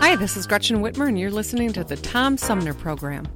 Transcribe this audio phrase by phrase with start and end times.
[0.00, 3.28] Hi, this is Gretchen Whitmer, and you're listening to the Tom Sumner Program.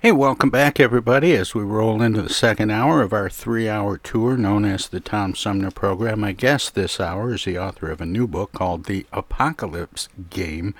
[0.00, 3.98] Hey, welcome back, everybody, as we roll into the second hour of our three hour
[3.98, 6.20] tour known as the Tom Sumner Program.
[6.20, 10.76] My guest this hour is the author of a new book called The Apocalypse Game,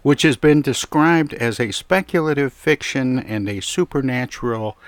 [0.00, 4.78] which has been described as a speculative fiction and a supernatural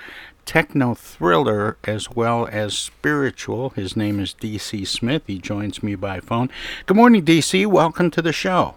[0.50, 3.70] techno thriller as well as spiritual.
[3.70, 5.22] His name is DC Smith.
[5.28, 6.50] He joins me by phone.
[6.86, 7.66] Good morning, DC.
[7.66, 8.74] Welcome to the show.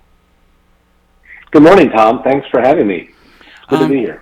[1.49, 2.21] Good morning, Tom.
[2.21, 3.09] Thanks for having me.
[3.69, 4.21] Good Um, to be here.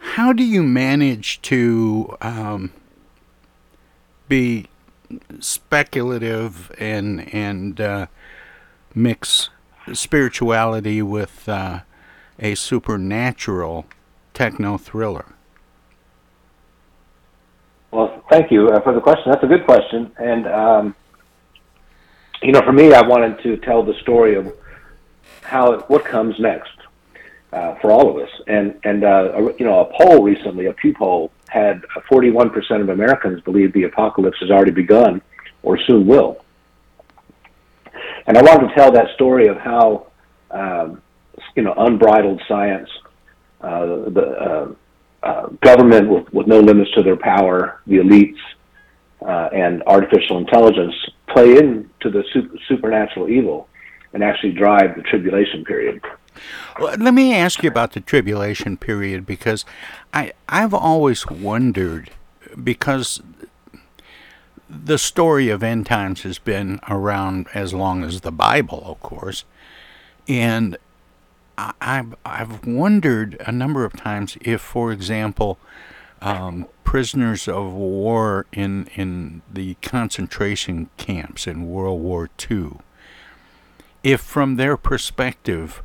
[0.00, 2.72] How do you manage to um,
[4.28, 4.66] be
[5.38, 8.06] speculative and and uh,
[8.96, 9.48] mix
[9.92, 11.82] spirituality with uh,
[12.40, 13.86] a supernatural
[14.34, 15.26] techno thriller?
[17.92, 19.30] Well, thank you uh, for the question.
[19.30, 20.10] That's a good question.
[20.18, 20.94] And, um,
[22.42, 24.50] you know, for me, I wanted to tell the story of
[25.42, 26.72] how, what comes next
[27.52, 28.30] uh, for all of us.
[28.46, 33.42] And, and uh, you know, a poll recently, a Pew poll, had 41% of Americans
[33.42, 35.20] believe the apocalypse has already begun
[35.62, 36.42] or soon will.
[38.26, 40.06] And I wanted to tell that story of how,
[40.50, 41.02] um,
[41.54, 42.88] you know, unbridled science,
[43.60, 44.76] uh, the
[45.22, 48.38] uh, government with, with no limits to their power, the elites,
[49.26, 50.94] uh, and artificial intelligence
[51.28, 53.68] play into the super, supernatural evil
[54.12, 56.00] and actually drive the tribulation period.
[56.78, 59.64] Well, let me ask you about the tribulation period because
[60.12, 62.10] I I've always wondered
[62.62, 63.22] because
[64.68, 69.44] the story of end times has been around as long as the Bible, of course,
[70.26, 70.76] and
[71.58, 75.58] I've I've wondered a number of times if, for example,
[76.20, 82.78] um, prisoners of war in in the concentration camps in World War II,
[84.02, 85.82] if from their perspective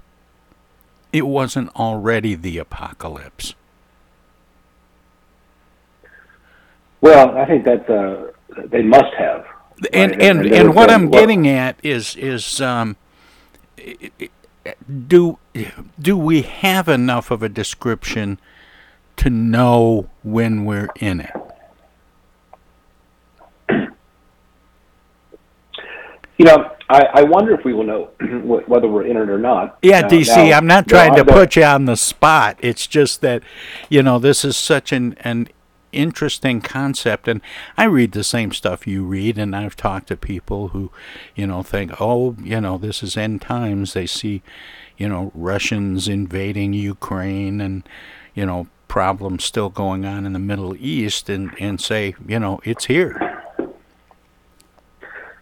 [1.13, 3.55] it wasn't already the apocalypse.
[7.01, 8.31] Well, I think that uh,
[8.67, 9.45] they must have.
[9.93, 10.21] And right?
[10.21, 12.95] and they and would what I'm well, getting at is is um,
[13.77, 14.29] i- i-
[15.07, 15.37] do
[15.99, 18.39] do we have enough of a description
[19.17, 21.31] to know when we're in it?
[26.37, 28.09] You know, I, I wonder if we will know
[28.67, 29.79] whether we're in it or not.
[29.81, 32.57] Yeah, Uh, DC, now, I'm not trying to put you on the spot.
[32.59, 33.41] It's just that,
[33.89, 35.49] you know, this is such an an
[35.91, 37.41] interesting concept and
[37.77, 40.91] I read the same stuff you read and I've talked to people who,
[41.35, 44.41] you know, think, "Oh, you know, this is end times." They see,
[44.97, 47.83] you know, Russians invading Ukraine and,
[48.33, 52.59] you know, problems still going on in the Middle East and and say, you know,
[52.63, 53.26] it's here.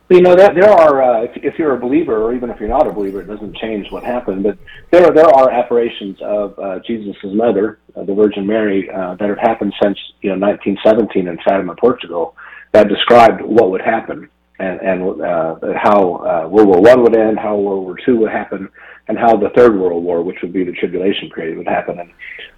[0.08, 2.70] You know that there are, uh, if, if you're a believer or even if you're
[2.70, 4.44] not a believer, it doesn't change what happened.
[4.44, 4.60] But
[4.92, 9.40] there, there are apparitions of uh, Jesus' mother, uh, the Virgin Mary, uh, that have
[9.40, 12.36] happened since you know 1917 in Fatima, Portugal,
[12.72, 14.30] that described what would happen
[14.60, 18.32] and and uh, how uh, World War One would end, how World War Two would
[18.32, 18.70] happen,
[19.08, 22.00] and how the Third World War, which would be the tribulation period, would happen.
[22.00, 22.12] And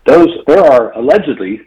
[0.05, 1.61] those there are allegedly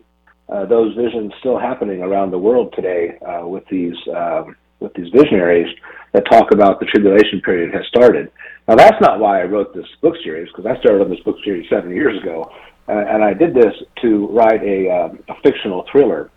[0.50, 5.10] uh, those visions still happening around the world today uh, with these um, with these
[5.14, 5.68] visionaries
[6.12, 8.30] that talk about the tribulation period has started.
[8.66, 11.36] Now that's not why I wrote this book series because I started on this book
[11.44, 12.50] series seven years ago,
[12.88, 16.30] uh, and I did this to write a, um, a fictional thriller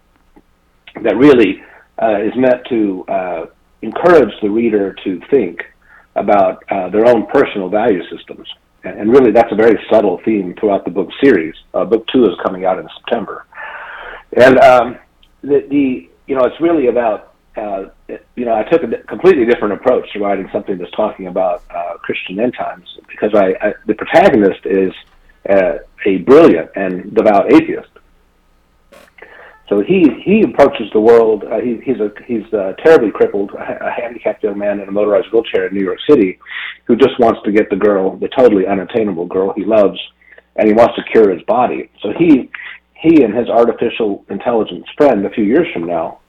[1.01, 1.63] that really
[2.01, 3.45] uh, is meant to uh,
[3.81, 5.63] encourage the reader to think
[6.15, 8.47] about uh, their own personal value systems.
[8.83, 11.55] And, and really, that's a very subtle theme throughout the book series.
[11.73, 13.45] Uh, book two is coming out in September,
[14.35, 14.97] and um,
[15.41, 17.85] the, the you know it's really about uh,
[18.35, 21.97] you know I took a completely different approach to writing something that's talking about uh,
[21.97, 24.93] Christian end times because I, I the protagonist is
[25.49, 27.89] uh, a brilliant and devout atheist.
[29.69, 31.43] So he he approaches the world.
[31.45, 35.27] Uh, he, he's a he's a terribly crippled, a handicapped young man in a motorized
[35.31, 36.39] wheelchair in New York City,
[36.85, 39.99] who just wants to get the girl, the totally unattainable girl he loves,
[40.57, 41.89] and he wants to cure his body.
[42.01, 42.51] So he
[42.93, 46.19] he and his artificial intelligence friend, a few years from now,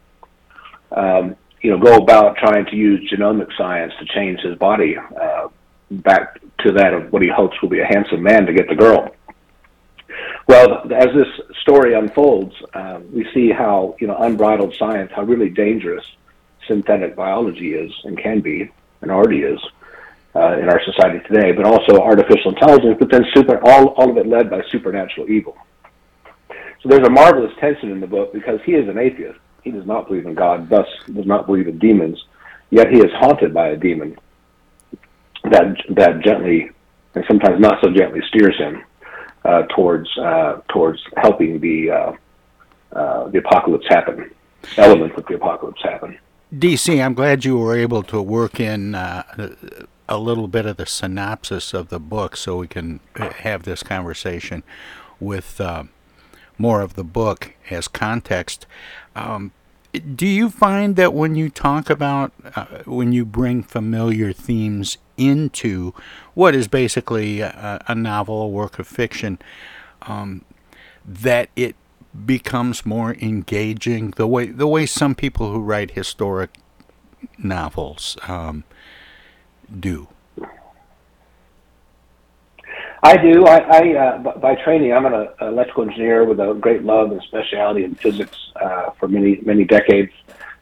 [0.93, 5.49] um, you know, go about trying to use genomic science to change his body uh,
[5.91, 8.75] back to that of what he hopes will be a handsome man to get the
[8.75, 9.09] girl.
[10.47, 11.27] Well, as this
[11.63, 16.05] story unfolds, uh, we see how you know unbridled science, how really dangerous
[16.69, 18.71] synthetic biology is and can be,
[19.01, 19.59] and already is
[20.37, 21.53] uh, in our society today.
[21.53, 25.57] But also artificial intelligence, but then super all all of it led by supernatural evil.
[26.83, 29.39] So there's a marvelous tension in the book because he is an atheist.
[29.65, 32.23] He does not believe in God, thus does not believe in demons.
[32.71, 34.19] Yet he is haunted by a demon
[35.45, 36.71] that that gently
[37.15, 38.83] and sometimes not so gently steers him
[39.45, 42.13] uh, towards uh, towards helping the uh,
[42.93, 44.31] uh, the apocalypse happen,
[44.77, 46.19] elements of the apocalypse happen.
[46.55, 49.23] DC, I'm glad you were able to work in uh,
[50.09, 54.63] a little bit of the synopsis of the book, so we can have this conversation
[55.19, 55.85] with uh,
[56.59, 58.67] more of the book as context.
[59.15, 59.53] Um,
[60.15, 65.95] do you find that when you talk about uh, when you bring familiar themes into
[66.35, 69.39] what is basically a, a novel, a work of fiction,
[70.03, 70.45] um,
[71.05, 71.77] that it
[72.27, 76.51] becomes more engaging the way the way some people who write historic
[77.39, 78.65] novels um,
[79.81, 80.09] do.
[83.05, 83.45] I do.
[83.45, 87.21] I, I uh, by training, I'm an uh, electrical engineer with a great love and
[87.25, 90.11] specialty in physics uh, for many many decades,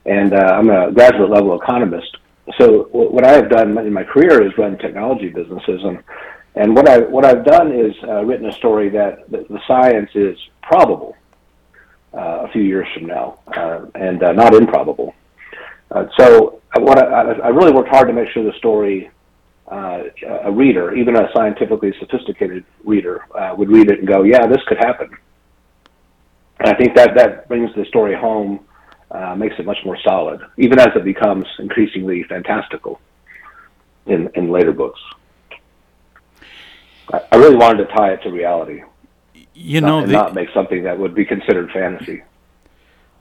[0.06, 2.16] and uh, I'm a graduate level economist.
[2.58, 6.02] So what I have done in my career is run technology businesses, and
[6.56, 10.10] and what I what I've done is uh, written a story that the, the science
[10.16, 11.16] is probable
[12.12, 15.14] uh, a few years from now, uh, and uh, not improbable.
[15.92, 19.12] Uh, so what I, I really worked hard to make sure the story
[19.72, 20.02] uh,
[20.44, 24.62] a reader, even a scientifically sophisticated reader, uh, would read it and go, "Yeah, this
[24.66, 25.08] could happen."
[26.58, 28.60] And I think that that brings the story home,
[29.10, 33.00] uh, makes it much more solid, even as it becomes increasingly fantastical
[34.06, 35.00] in in later books.
[37.12, 38.82] I, I really wanted to tie it to reality.
[39.54, 42.22] You not, know, and the, not make something that would be considered fantasy.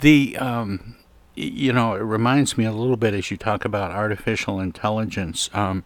[0.02, 0.98] The um,
[1.36, 5.50] you know, it reminds me a little bit as you talk about artificial intelligence.
[5.54, 5.86] Um,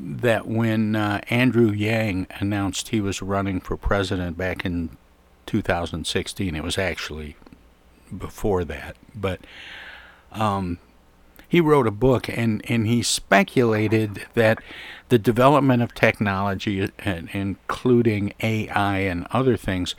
[0.00, 4.96] that when uh, Andrew Yang announced he was running for president back in
[5.46, 7.36] 2016, it was actually
[8.16, 9.40] before that, but
[10.32, 10.78] um,
[11.48, 14.58] he wrote a book and, and he speculated that
[15.08, 19.94] the development of technology, and, including AI and other things,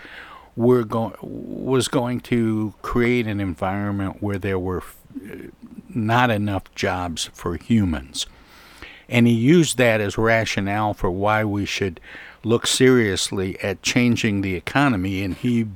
[0.56, 4.98] were go- was going to create an environment where there were f-
[5.90, 8.25] not enough jobs for humans
[9.09, 12.00] and he used that as rationale for why we should
[12.44, 15.23] look seriously at changing the economy.
[15.23, 15.67] And he,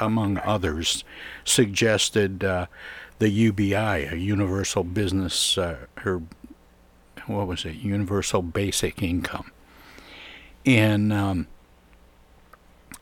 [0.00, 1.04] among others,
[1.44, 2.66] suggested uh,
[3.18, 6.22] the UBI, a universal business, uh, or
[7.26, 9.52] what was it, universal basic income.
[10.64, 11.46] And um,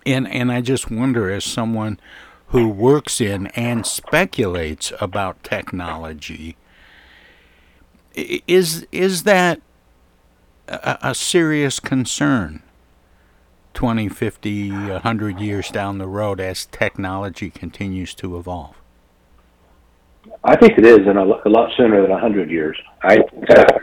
[0.04, 1.98] and and I just wonder, as someone
[2.48, 6.56] who works in and speculates about technology
[8.14, 9.60] is is that
[10.68, 12.62] a, a serious concern
[13.74, 18.76] 20, 50, 100 years down the road as technology continues to evolve?
[20.42, 22.78] I think it is, and a, a lot sooner than 100 years.
[23.02, 23.78] I, uh,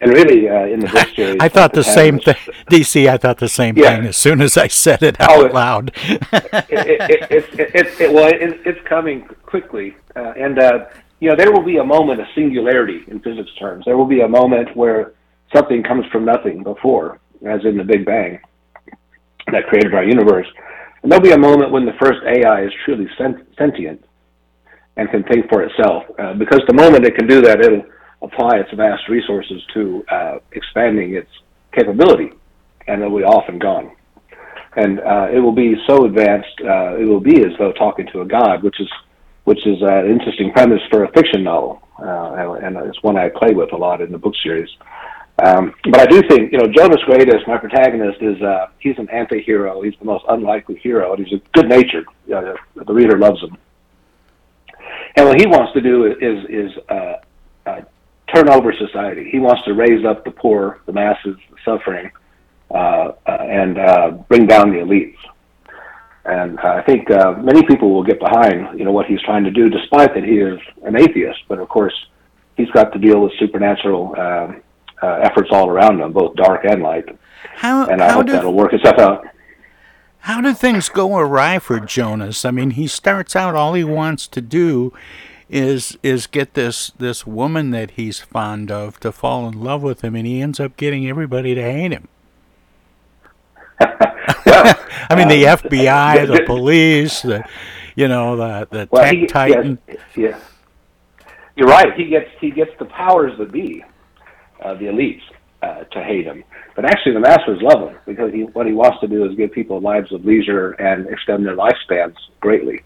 [0.00, 2.34] and really, uh, in the book series, I thought the same thing,
[2.70, 3.08] DC.
[3.08, 3.96] I thought the same yeah.
[3.96, 5.92] thing as soon as I said it out oh, it, loud.
[5.94, 10.86] it, it, it, it, well, it's coming quickly, uh, and uh,
[11.22, 13.84] you know, there will be a moment of singularity in physics terms.
[13.84, 15.12] There will be a moment where
[15.54, 18.40] something comes from nothing before, as in the Big Bang
[19.52, 20.48] that created our universe.
[21.00, 24.04] And there'll be a moment when the first AI is truly sentient
[24.96, 26.02] and can think for itself.
[26.18, 27.84] Uh, because the moment it can do that, it'll
[28.22, 31.30] apply its vast resources to uh, expanding its
[31.72, 32.32] capability,
[32.88, 33.94] and it'll be off and gone.
[34.74, 38.22] And uh, it will be so advanced, uh, it will be as though talking to
[38.22, 38.88] a god, which is
[39.44, 43.52] which is an interesting premise for a fiction novel, uh, and, it's one I play
[43.54, 44.70] with a lot in the book series.
[45.42, 49.08] Um, but I do think, you know, Jonas Gradus, my protagonist, is uh, he's an
[49.10, 49.80] anti-hero.
[49.82, 52.06] He's the most unlikely hero, and he's a good-natured.
[52.32, 53.56] Uh, the reader loves him.
[55.16, 57.14] And what he wants to do is is uh,
[57.66, 57.80] uh,
[58.34, 59.28] turn over society.
[59.30, 62.10] He wants to raise up the poor, the masses, the suffering,
[62.70, 65.16] uh, uh, and uh, bring down the elites.
[66.24, 69.50] And I think uh, many people will get behind, you know, what he's trying to
[69.50, 71.40] do, despite that he is an atheist.
[71.48, 71.94] But of course,
[72.56, 74.52] he's got to deal with supernatural uh,
[75.02, 77.08] uh, efforts all around him, both dark and light.
[77.56, 79.26] How, and I how hope do, that'll work itself out.
[80.20, 82.44] How do things go awry for Jonas?
[82.44, 84.92] I mean, he starts out all he wants to do
[85.48, 90.02] is is get this this woman that he's fond of to fall in love with
[90.02, 92.08] him, and he ends up getting everybody to hate him.
[94.46, 94.74] well,
[95.10, 97.44] I mean, the uh, FBI, the- police, the
[97.96, 99.78] you know the the Well, tech he, titan.
[99.86, 100.40] Yes, yeah.
[101.56, 101.92] You're right.
[101.94, 103.84] He gets he gets the powers that be,
[104.62, 105.22] uh, the elites,
[105.62, 106.44] uh, to hate him.
[106.74, 109.52] But actually, the masters love him because he, what he wants to do is give
[109.52, 112.82] people lives of leisure and extend their lifespans greatly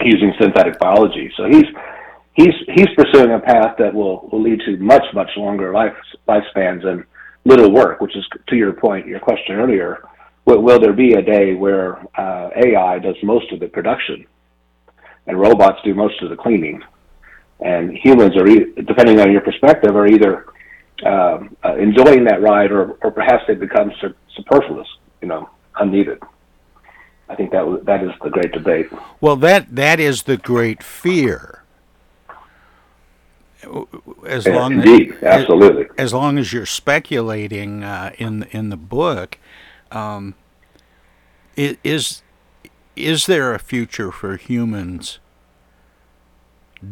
[0.00, 1.30] using synthetic biology.
[1.36, 1.64] So he's
[2.34, 5.94] he's he's pursuing a path that will, will lead to much much longer life
[6.28, 7.04] lifespans and
[7.44, 8.00] little work.
[8.00, 10.02] Which is to your point, your question earlier.
[10.44, 14.26] Will, will there be a day where uh, AI does most of the production
[15.26, 16.82] and robots do most of the cleaning,
[17.60, 20.46] and humans are, e- depending on your perspective, are either
[21.06, 24.88] um, uh, enjoying that ride or, or perhaps they become su- superfluous,
[25.20, 26.20] you know, unneeded.
[27.28, 28.90] I think that w- that is the great debate.
[29.20, 31.62] Well, that that is the great fear.
[34.26, 35.86] As long indeed, as, absolutely.
[35.96, 39.38] As, long as you're speculating uh, in in the book,
[39.92, 40.34] um,
[41.56, 42.22] is
[42.96, 45.18] is there a future for humans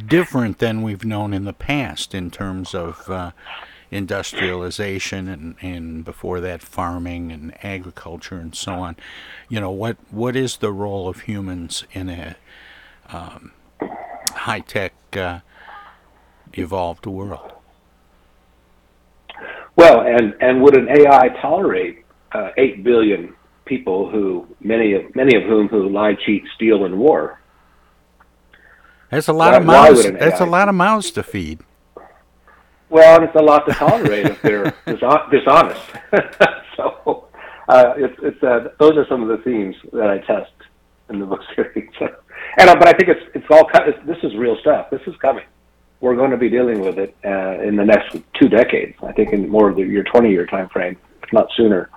[0.06, 3.32] different than we've known in the past in terms of uh,
[3.90, 8.96] industrialization and, and before that farming and agriculture and so on?
[9.48, 12.36] You know what what is the role of humans in a
[13.08, 13.52] um,
[14.30, 15.40] high tech uh,
[16.52, 17.52] evolved world?
[19.76, 21.99] Well, and and would an AI tolerate
[22.32, 23.34] uh, eight billion
[23.64, 27.40] people who many of many of whom who lie, cheat, steal, and war?
[29.10, 30.10] That's a lot Why- of mouths.
[30.12, 31.60] That's a lot of mouths to feed.
[32.88, 35.80] Well, and it's a lot to tolerate if they're dishonest.
[36.76, 37.28] so,
[37.68, 40.50] uh, it's it's uh, those are some of the themes that I test
[41.08, 41.88] in the book series.
[42.00, 44.90] and uh, but I think it's it's all it's, this is real stuff.
[44.90, 45.44] This is coming.
[46.00, 48.96] We're going to be dealing with it uh, in the next two decades.
[49.02, 50.96] I think in more of the, your 20 year time frame,
[51.32, 51.90] not sooner.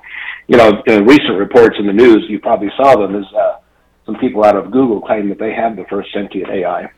[0.48, 3.16] You know, recent reports in the news, you probably saw them.
[3.16, 3.58] Is uh,
[4.06, 6.90] some people out of Google claim that they have the first sentient AI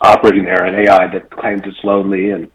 [0.00, 2.50] operating there, an AI that claims it's lonely and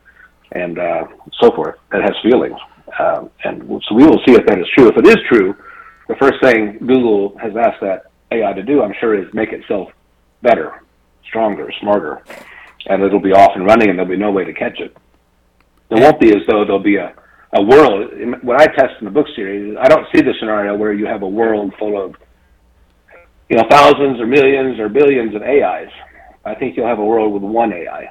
[0.53, 1.07] and uh,
[1.39, 2.57] so forth that has feelings.
[2.99, 4.89] Um, and so we will see if that is true.
[4.89, 5.55] If it is true,
[6.09, 9.89] the first thing Google has asked that AI to do, I'm sure, is make itself
[10.41, 10.83] better,
[11.25, 12.21] stronger, smarter,
[12.87, 14.95] and it'll be off and running, and there'll be no way to catch it.
[15.89, 17.13] It won't be as though there'll be a
[17.53, 18.09] a world.
[18.43, 21.21] What I test in the book series, I don't see the scenario where you have
[21.23, 22.15] a world full of
[23.49, 25.89] you know thousands or millions or billions of AIs.
[26.45, 28.09] I think you'll have a world with one AI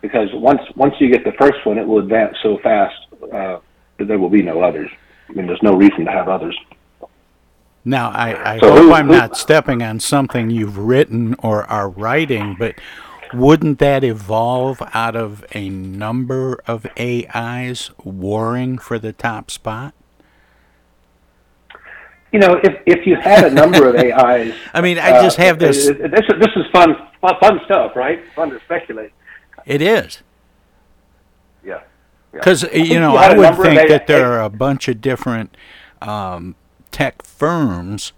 [0.00, 2.94] because once once you get the first one, it will advance so fast
[3.32, 3.58] uh,
[3.98, 4.90] that there will be no others.
[5.28, 6.58] I mean, there's no reason to have others.
[7.84, 11.64] Now, I, I So hope who- I'm who- not stepping on something you've written or
[11.64, 12.76] are writing, but
[13.34, 19.94] wouldn't that evolve out of a number of AIs warring for the top spot?
[22.32, 25.58] You know, if if you had a number of AIs, I mean, I just have
[25.58, 28.20] this- uh, This is, this is fun, fun, stuff, right?
[28.34, 29.12] Fun to speculate.
[29.66, 30.22] It is.
[31.64, 31.80] Yeah.
[32.32, 35.54] Because, think you know, you had would think that there are a bunch of different
[36.00, 36.56] um,
[36.90, 38.12] tech firms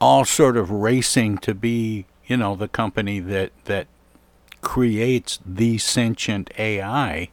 [0.00, 3.86] all sort of racing to be, you know, the company that, that
[4.62, 7.28] creates the sentient AI.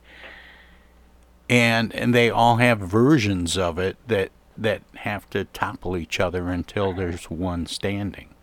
[1.50, 6.50] And, and they all have versions of it that, that have to topple each other
[6.50, 8.36] until there's one standing.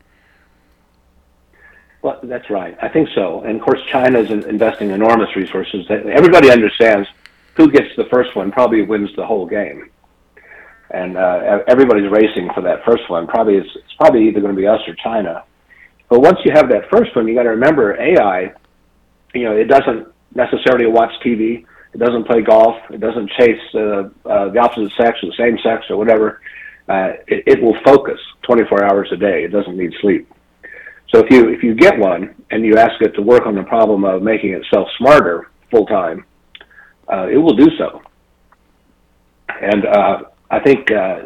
[2.02, 2.76] Well, that's right.
[2.80, 3.42] I think so.
[3.42, 5.86] And of course, China is investing enormous resources.
[5.90, 7.08] Everybody understands
[7.54, 9.90] who gets the first one probably wins the whole game.
[10.90, 13.26] And uh, everybody's racing for that first one.
[13.26, 15.42] Probably it's, it's probably either going to be us or China.
[16.08, 18.52] But once you have that first one, you got to remember AI.
[19.34, 21.64] You know, it doesn't necessarily watch TV.
[21.92, 22.76] It doesn't play golf.
[22.90, 26.40] It doesn't chase uh, uh, the opposite sex or the same sex or whatever.
[26.88, 29.44] Uh, it, it will focus 24 hours a day.
[29.44, 30.30] It doesn't need sleep.
[31.12, 33.62] So if you if you get one and you ask it to work on the
[33.62, 36.24] problem of making itself smarter full time,
[37.10, 38.02] uh, it will do so.
[39.60, 41.22] And uh, I think uh,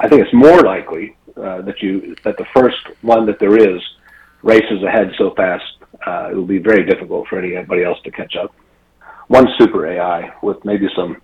[0.00, 3.82] I think it's more likely uh, that you that the first one that there is
[4.42, 5.64] races ahead so fast
[6.04, 8.54] uh, it will be very difficult for anybody else to catch up.
[9.28, 11.20] One super AI with maybe some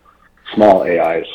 [0.54, 1.26] small AIs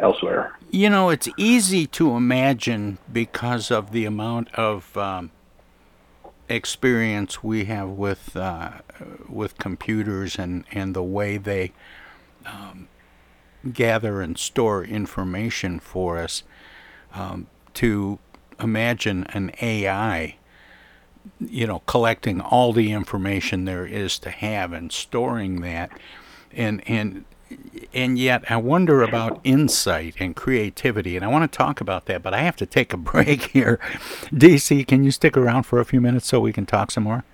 [0.00, 0.56] elsewhere.
[0.70, 5.30] You know, it's easy to imagine because of the amount of um,
[6.48, 8.72] experience we have with uh,
[9.28, 11.72] with computers and, and the way they
[12.46, 12.88] um,
[13.72, 16.42] gather and store information for us
[17.14, 18.18] um, to
[18.60, 20.36] imagine an AI
[21.40, 25.90] you know collecting all the information there is to have and storing that
[26.52, 27.24] and and
[27.94, 32.22] and yet I wonder about insight and creativity, and I want to talk about that,
[32.22, 33.78] but I have to take a break here.
[34.32, 37.24] DC, can you stick around for a few minutes so we can talk some more?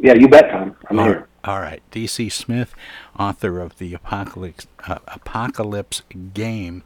[0.00, 0.76] Yeah, you bet, Tom.
[0.88, 1.28] I'm all, here.
[1.44, 2.74] All right, DC Smith,
[3.18, 6.02] author of the Apocalypse uh, Apocalypse
[6.34, 6.82] Game,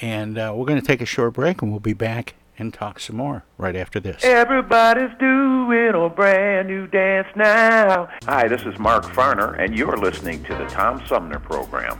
[0.00, 3.00] and uh, we're going to take a short break, and we'll be back and talk
[3.00, 4.24] some more right after this.
[4.24, 8.08] Everybody's doing a brand new dance now.
[8.24, 11.98] Hi, this is Mark Farner, and you're listening to the Tom Sumner Program.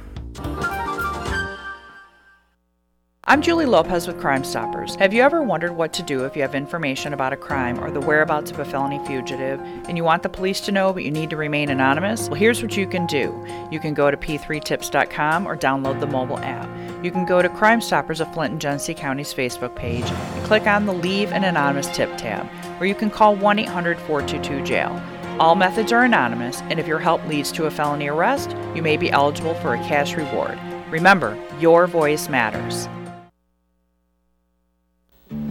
[3.28, 4.94] I'm Julie Lopez with Crime Stoppers.
[4.94, 7.90] Have you ever wondered what to do if you have information about a crime or
[7.90, 11.10] the whereabouts of a felony fugitive and you want the police to know but you
[11.10, 12.28] need to remain anonymous?
[12.28, 13.34] Well, here's what you can do.
[13.72, 16.68] You can go to p3tips.com or download the mobile app.
[17.02, 20.66] You can go to Crime Stoppers of Flint and Genesee County's Facebook page and click
[20.66, 22.46] on the Leave an Anonymous Tip tab,
[22.78, 25.02] where you can call 1 800 422 jail.
[25.38, 28.96] All methods are anonymous, and if your help leads to a felony arrest, you may
[28.96, 30.58] be eligible for a cash reward.
[30.90, 32.88] Remember, your voice matters.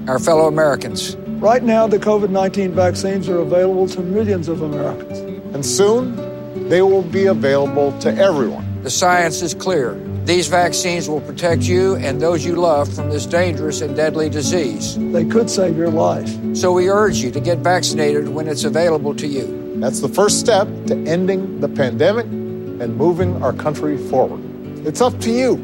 [0.08, 1.16] Our fellow Americans.
[1.16, 5.20] Right now, the COVID 19 vaccines are available to millions of Americans.
[5.54, 6.16] And soon,
[6.70, 8.82] they will be available to everyone.
[8.82, 9.96] The science is clear.
[10.26, 14.98] These vaccines will protect you and those you love from this dangerous and deadly disease.
[14.98, 16.28] They could save your life.
[16.56, 19.76] So we urge you to get vaccinated when it's available to you.
[19.80, 24.42] That's the first step to ending the pandemic and moving our country forward.
[24.84, 25.58] It's up to you.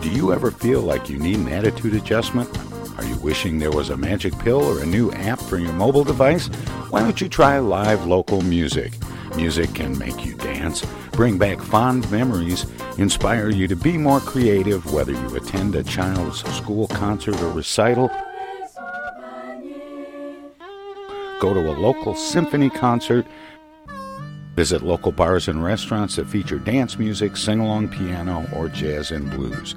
[0.00, 2.48] Do you ever feel like you need an attitude adjustment?
[2.96, 6.04] Are you wishing there was a magic pill or a new app for your mobile
[6.04, 6.46] device?
[6.90, 8.92] Why don't you try live local music?
[9.38, 12.66] Music can make you dance, bring back fond memories,
[12.98, 18.10] inspire you to be more creative, whether you attend a child's school concert or recital,
[21.38, 23.24] go to a local symphony concert,
[24.56, 29.30] visit local bars and restaurants that feature dance music, sing along piano, or jazz and
[29.30, 29.76] blues.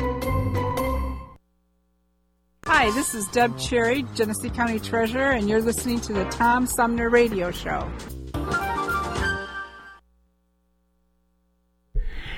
[2.73, 7.09] Hi, this is Deb Cherry, Genesee County Treasurer, and you're listening to the Tom Sumner
[7.09, 7.91] Radio Show.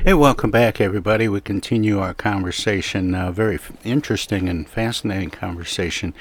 [0.04, 1.28] Hey, welcome back, everybody.
[1.30, 6.16] We continue our conversation, a very f- interesting and fascinating conversation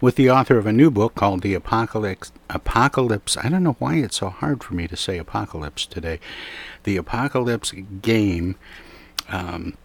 [0.00, 2.30] with the author of a new book called The Apocalypse.
[2.48, 3.36] Apocalypse.
[3.36, 6.20] I don't know why it's so hard for me to say apocalypse today.
[6.84, 8.54] The Apocalypse Game.
[9.28, 9.76] Um,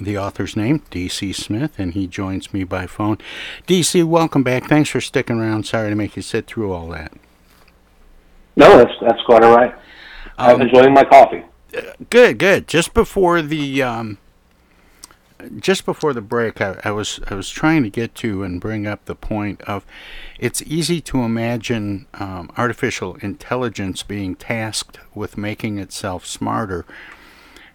[0.00, 3.18] the author's name, DC Smith, and he joins me by phone.
[3.66, 4.64] DC, welcome back.
[4.64, 5.64] Thanks for sticking around.
[5.66, 7.12] Sorry to make you sit through all that.
[8.56, 9.74] No, that's that's quite all right.
[10.36, 11.44] I'm Um, enjoying my coffee.
[12.10, 12.66] Good, good.
[12.68, 14.18] Just before the um,
[15.58, 18.86] just before the break, I, I was I was trying to get to and bring
[18.86, 19.84] up the point of
[20.38, 26.84] it's easy to imagine um, artificial intelligence being tasked with making itself smarter,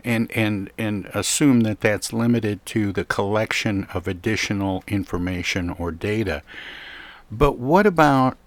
[0.04, 6.44] and and and assume that that's limited to the collection of additional information or data.
[7.32, 8.38] But what about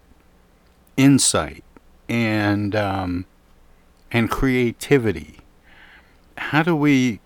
[0.96, 1.64] insight
[2.08, 3.26] and um,
[4.12, 5.38] and creativity?
[6.38, 7.20] How do we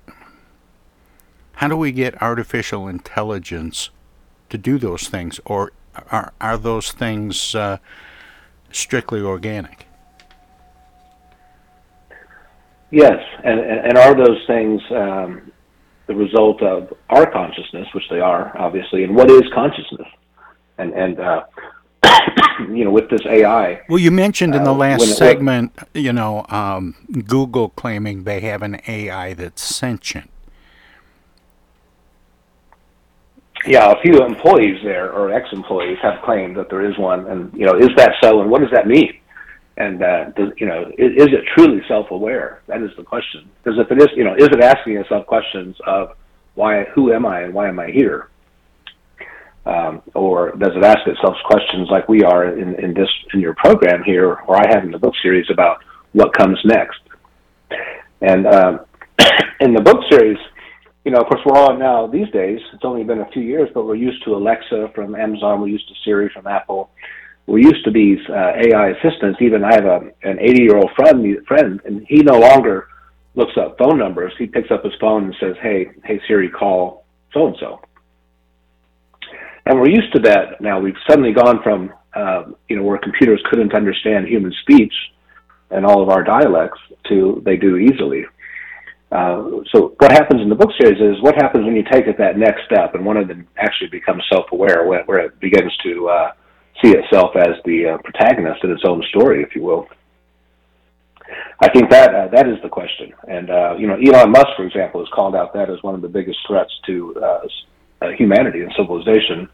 [1.54, 3.90] how do we get artificial intelligence
[4.48, 5.72] to do those things, or
[6.10, 7.78] are are those things uh,
[8.72, 9.86] strictly organic?
[12.90, 15.52] Yes, and and are those things um,
[16.06, 20.08] the result of our consciousness, which they are, obviously, and what is consciousness?
[20.78, 21.44] And and uh,
[22.68, 26.12] you know, with this AI, Well, you mentioned in the Uh, last it- segment, you
[26.12, 26.94] know, um,
[27.28, 30.28] Google claiming they have an AI that's sentient.
[33.66, 37.66] yeah, a few employees there or ex-employees have claimed that there is one, and you
[37.66, 38.40] know, is that so?
[38.40, 39.12] And what does that mean?
[39.76, 42.62] And uh, does, you know, is, is it truly self-aware?
[42.66, 43.48] That is the question.
[43.62, 46.16] Because if it is, you know, is it asking itself questions of
[46.54, 48.28] why, who am I, and why am I here?
[49.66, 53.54] Um, or does it ask itself questions like we are in, in this in your
[53.54, 55.78] program here, or I have in the book series about
[56.12, 57.00] what comes next?
[58.20, 58.80] And um,
[59.60, 60.38] in the book series,
[61.04, 62.60] you know, of course, we're all now these days.
[62.72, 65.60] It's only been a few years, but we're used to Alexa from Amazon.
[65.60, 66.90] We're used to Siri from Apple.
[67.50, 69.40] We're used to these uh, AI assistants.
[69.42, 72.86] Even I have a, an 80 year old friend, friend, and he no longer
[73.34, 74.32] looks up phone numbers.
[74.38, 77.80] He picks up his phone and says, "Hey, hey Siri, call so and so."
[79.66, 80.78] And we're used to that now.
[80.78, 84.94] We've suddenly gone from uh, you know where computers couldn't understand human speech
[85.72, 88.26] and all of our dialects to they do easily.
[89.10, 92.16] Uh, so what happens in the book series is what happens when you take it
[92.18, 96.08] that next step, and one of them actually becomes self-aware, where, where it begins to
[96.08, 96.30] uh,
[96.82, 99.88] see itself as the uh, protagonist in its own story, if you will.
[101.60, 104.64] I think that uh, that is the question, and uh, you know, Elon Musk, for
[104.64, 107.46] example, has called out that as one of the biggest threats to uh,
[108.02, 109.48] uh, humanity and civilization.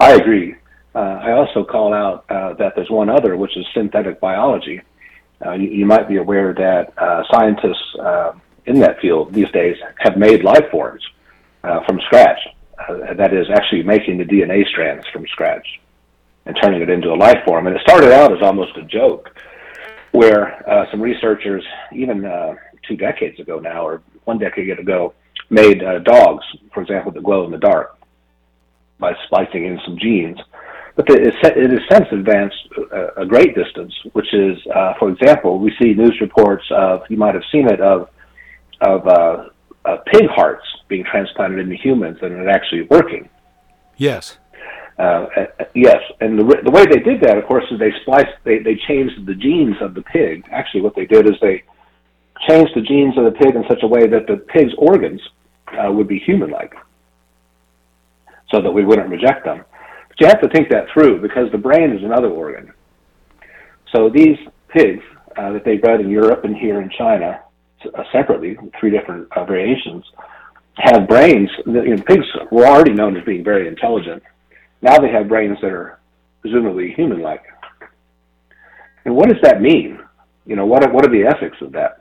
[0.00, 0.56] I agree.
[0.94, 4.80] Uh, I also call out that there's one other, which is synthetic biology.
[5.44, 6.92] You, you might be aware that
[7.32, 7.96] scientists
[8.66, 11.02] in that field these days have made life forms
[11.62, 12.38] from scratch.
[13.16, 15.66] That is, actually making the DNA strands from scratch
[16.46, 17.66] and turning it into a life form.
[17.66, 19.30] And it started out as almost a joke,
[20.12, 22.54] where uh, some researchers, even uh,
[22.86, 25.14] two decades ago now, or one decade ago,
[25.50, 27.96] made uh, dogs, for example, that glow in the dark
[28.98, 30.38] by splicing in some genes.
[30.96, 35.74] But it, has since advanced a, a great distance, which is, uh, for example, we
[35.80, 38.08] see news reports of, you might have seen it, of,
[38.80, 39.48] of uh,
[39.84, 43.28] uh, pig hearts being transplanted into humans and it actually working.
[43.96, 44.38] Yes.
[44.98, 48.30] Uh, uh, yes, and the, the way they did that, of course, is they spliced,
[48.44, 50.44] they, they changed the genes of the pig.
[50.52, 51.64] Actually, what they did is they
[52.48, 55.20] changed the genes of the pig in such a way that the pig's organs
[55.78, 56.74] uh, would be human-like,
[58.52, 59.64] so that we wouldn't reject them.
[60.08, 62.72] But you have to think that through because the brain is another organ.
[63.92, 65.02] So these pigs
[65.36, 67.40] uh, that they bred in Europe and here in China
[67.84, 70.04] uh, separately, three different uh, variations,
[70.76, 71.50] have brains.
[71.66, 74.22] You know, pigs were already known as being very intelligent.
[74.84, 75.98] Now they have brains that are
[76.42, 77.42] presumably human-like.
[79.06, 79.98] And what does that mean?
[80.44, 82.00] You know, what are, what are the ethics of that?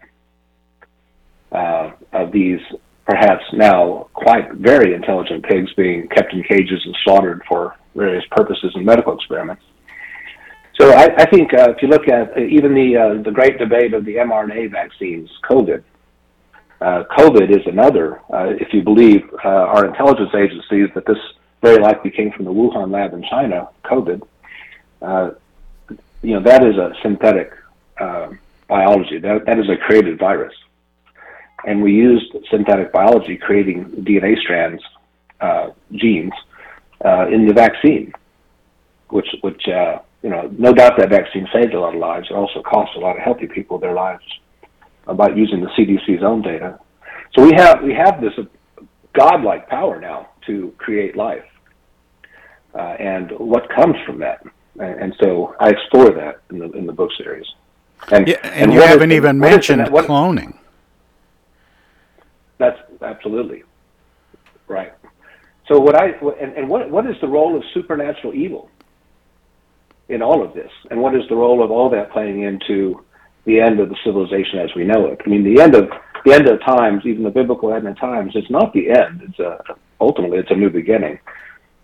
[1.50, 2.60] Uh, of these
[3.06, 8.74] perhaps now quite very intelligent pigs being kept in cages and slaughtered for various purposes
[8.76, 9.64] in medical experiments.
[10.78, 13.60] So I, I think uh, if you look at uh, even the uh, the great
[13.60, 15.84] debate of the mRNA vaccines, COVID,
[16.82, 18.20] uh, COVID is another.
[18.34, 21.20] Uh, if you believe uh, our intelligence agencies that this
[21.64, 24.22] very likely came from the Wuhan lab in China, COVID,
[25.02, 25.32] uh,
[26.22, 27.52] you know that is a synthetic
[28.00, 28.30] uh,
[28.68, 29.18] biology.
[29.18, 30.54] That that is a created virus,
[31.66, 34.84] and we used synthetic biology creating DNA strands,
[35.42, 36.34] uh, genes,
[37.04, 38.14] uh, in the vaccine,
[39.10, 42.28] which which uh, you know, no doubt that vaccine saved a lot of lives.
[42.30, 44.24] It also cost a lot of healthy people their lives
[45.06, 46.80] about using the CDC's own data.
[47.36, 48.34] So we have we have this
[49.14, 51.44] godlike power now to create life,
[52.76, 54.46] uh, and what comes from that.
[54.80, 57.46] And, so I explore that in the in the book series.
[58.12, 60.58] And, yeah, and, and you haven't is, even mentioned what, cloning.
[62.58, 63.64] That's absolutely
[64.68, 64.94] right.
[65.68, 66.10] So what I
[66.42, 68.70] and, and what what is the role of supernatural evil
[70.10, 73.04] in all of this, and what is the role of all that playing into
[73.46, 75.22] the end of the civilization as we know it?
[75.26, 75.90] I mean, the end of
[76.26, 79.22] the end of times, even the biblical end of times, it's not the end.
[79.24, 79.64] It's a
[80.02, 81.20] ultimately it's a new beginning.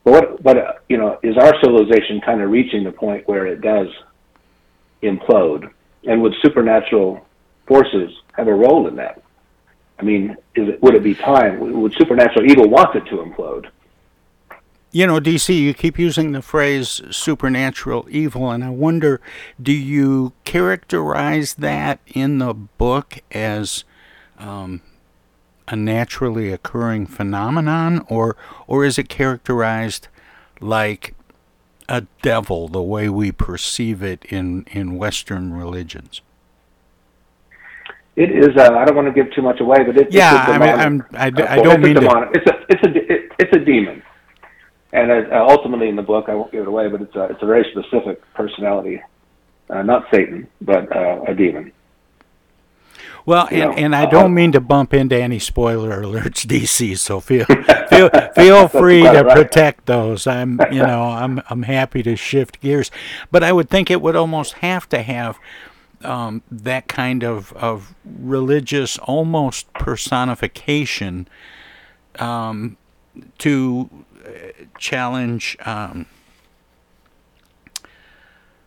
[0.09, 3.45] But what, but uh, you know, is our civilization kind of reaching the point where
[3.45, 3.87] it does
[5.03, 5.69] implode?
[6.05, 7.23] And would supernatural
[7.67, 9.21] forces have a role in that?
[9.99, 11.59] I mean, it, would it be time?
[11.59, 13.69] Would supernatural evil want it to implode?
[14.91, 19.21] You know, DC, you keep using the phrase supernatural evil, and I wonder
[19.61, 23.83] do you characterize that in the book as
[24.39, 24.81] um,
[25.69, 28.35] a naturally occurring phenomenon, or,
[28.67, 30.07] or is it characterized
[30.59, 31.13] like
[31.87, 36.21] a devil the way we perceive it in, in Western religions?
[38.15, 38.49] It is.
[38.57, 40.43] Uh, I don't want to give too much away, but it's yeah.
[40.47, 42.29] I mean, I'm, I, I don't mean to.
[42.33, 44.03] It's a it's a it, it's a demon,
[44.91, 47.41] and uh, ultimately in the book I won't give it away, but it's a it's
[47.41, 49.01] a very specific personality,
[49.69, 51.71] uh, not Satan, but uh, a demon.
[53.25, 56.97] Well, and, know, and I uh, don't mean to bump into any spoiler alerts, DC.
[56.97, 57.45] So feel
[57.89, 59.35] feel feel free to right.
[59.35, 60.27] protect those.
[60.27, 62.91] I'm you know I'm I'm happy to shift gears,
[63.31, 65.37] but I would think it would almost have to have
[66.03, 71.27] um, that kind of, of religious almost personification
[72.17, 72.77] um,
[73.39, 73.89] to
[74.25, 74.29] uh,
[74.77, 75.57] challenge.
[75.65, 76.05] Um,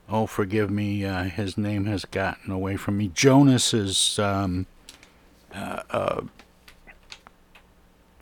[0.08, 3.08] oh, forgive me, uh, his name has gotten away from me.
[3.08, 4.66] Jonas's um,
[5.54, 6.22] uh, uh,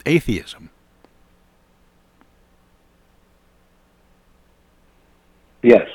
[0.05, 0.69] atheism.
[5.61, 5.87] Yes.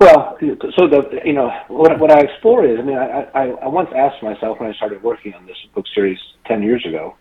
[0.00, 0.36] Well,
[0.76, 3.88] so the you know what what I explore is I mean I, I I once
[3.94, 7.14] asked myself when I started working on this book series ten years ago,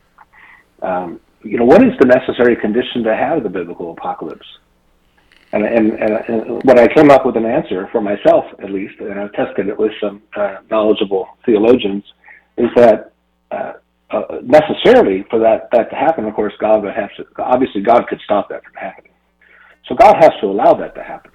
[0.82, 4.46] um, you know what is the necessary condition to have the biblical apocalypse,
[5.53, 5.91] and and
[6.27, 9.67] and, what I came up with an answer for myself at least, and I tested
[9.67, 12.03] it with some uh, knowledgeable theologians,
[12.57, 13.11] is that.
[13.51, 13.73] Uh,
[14.11, 17.25] uh, necessarily for that that to happen, of course, God would have to.
[17.41, 19.11] Obviously, God could stop that from happening.
[19.87, 21.31] So God has to allow that to happen.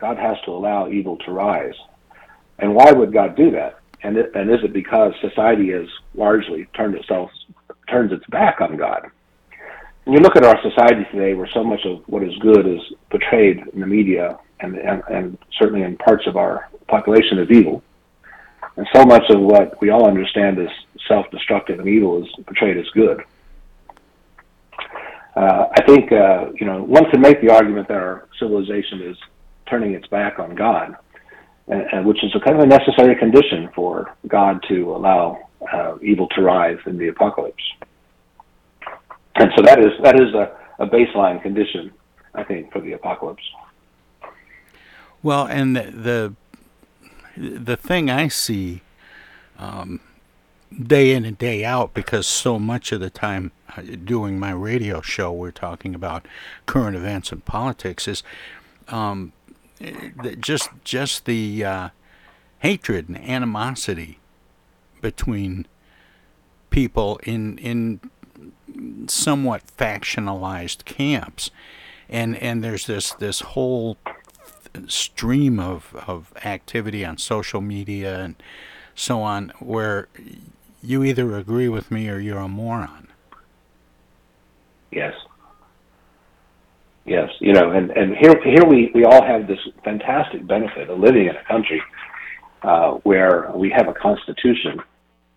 [0.00, 1.74] God has to allow evil to rise.
[2.58, 3.78] And why would God do that?
[4.02, 7.30] And, it, and is it because society has largely turned itself
[7.88, 9.10] turns its back on God?
[10.04, 13.62] You look at our society today, where so much of what is good is portrayed
[13.72, 17.82] in the media, and, and, and certainly in parts of our population as evil,
[18.76, 20.68] and so much of what we all understand as
[21.06, 23.22] self-destructive and evil is portrayed as good.
[25.36, 29.16] Uh, I think uh, you know one can make the argument that our civilization is
[29.70, 30.96] turning its back on God,
[31.68, 35.96] and, and which is a kind of a necessary condition for God to allow uh,
[36.02, 37.62] evil to rise in the apocalypse.
[39.34, 41.90] And so that is that is a, a baseline condition,
[42.34, 43.42] I think, for the apocalypse.
[45.22, 46.34] Well, and the
[47.36, 48.82] the, the thing I see
[49.58, 50.00] um,
[50.80, 55.00] day in and day out, because so much of the time uh, doing my radio
[55.00, 56.26] show, we're talking about
[56.66, 58.22] current events and politics, is
[58.88, 59.32] um,
[60.40, 61.88] just just the uh,
[62.58, 64.18] hatred and animosity
[65.00, 65.66] between
[66.70, 68.00] people in in
[69.06, 71.50] somewhat factionalized camps,
[72.08, 73.96] and and there's this this whole
[74.88, 78.42] stream of of activity on social media and
[78.94, 80.08] so on where
[80.82, 83.08] you either agree with me or you're a moron.
[84.90, 85.14] Yes.
[87.04, 91.00] Yes, you know, and and here here we we all have this fantastic benefit of
[91.00, 91.82] living in a country
[92.62, 94.80] uh, where we have a constitution.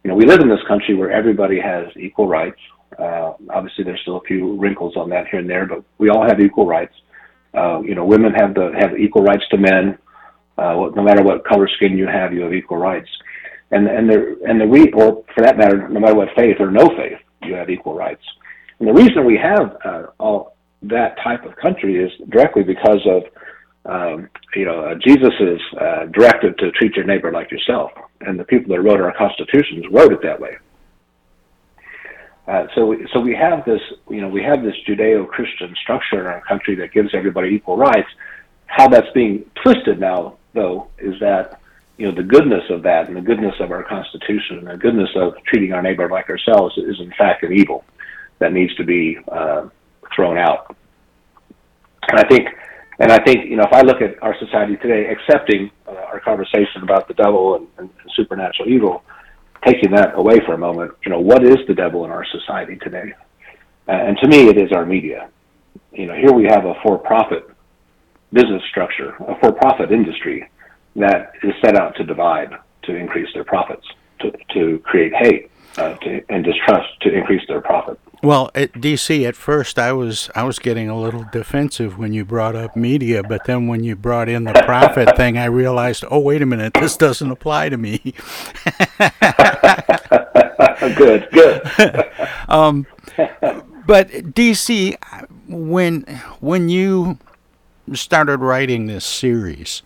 [0.03, 2.59] You know, we live in this country where everybody has equal rights.
[2.97, 6.25] Uh, obviously, there's still a few wrinkles on that here and there, but we all
[6.25, 6.93] have equal rights.
[7.53, 9.97] Uh, you know, women have the have equal rights to men.
[10.57, 13.09] Uh, no matter what color skin you have, you have equal rights.
[13.71, 16.71] And and the and the re or for that matter, no matter what faith or
[16.71, 18.23] no faith, you have equal rights.
[18.79, 23.23] And the reason we have uh, all that type of country is directly because of
[23.85, 28.43] um, you know uh, Jesus's uh, directive to treat your neighbor like yourself, and the
[28.43, 30.57] people that wrote our constitutions wrote it that way.
[32.47, 36.41] Uh, so, so we have this, you know, we have this Judeo-Christian structure in our
[36.41, 38.09] country that gives everybody equal rights.
[38.67, 41.59] How that's being twisted now, though, is that
[41.97, 45.09] you know the goodness of that and the goodness of our Constitution and the goodness
[45.15, 47.85] of treating our neighbor like ourselves is in fact an evil
[48.39, 49.69] that needs to be uh,
[50.13, 50.75] thrown out.
[52.09, 52.49] And I think,
[52.99, 56.19] and I think, you know, if I look at our society today, accepting uh, our
[56.19, 59.03] conversation about the devil and, and, and supernatural evil,
[59.65, 62.77] taking that away for a moment, you know, what is the devil in our society
[62.77, 63.13] today?
[63.87, 65.29] Uh, and to me, it is our media.
[65.91, 67.49] You know, here we have a for-profit
[68.31, 70.49] business structure, a for-profit industry
[70.95, 72.51] that is set out to divide,
[72.83, 73.85] to increase their profits,
[74.19, 77.99] to, to create hate uh, to, and distrust, to increase their profit.
[78.25, 82.25] Well, at DC at first, I was I was getting a little defensive when you
[82.25, 86.17] brought up media, but then when you brought in the profit thing, I realized, oh
[86.17, 87.99] wait a minute, this doesn't apply to me.
[90.97, 91.61] good, good.
[92.49, 92.87] um,
[93.85, 94.95] but DC,
[95.47, 96.01] when
[96.39, 97.19] when you
[97.93, 99.83] started writing this series,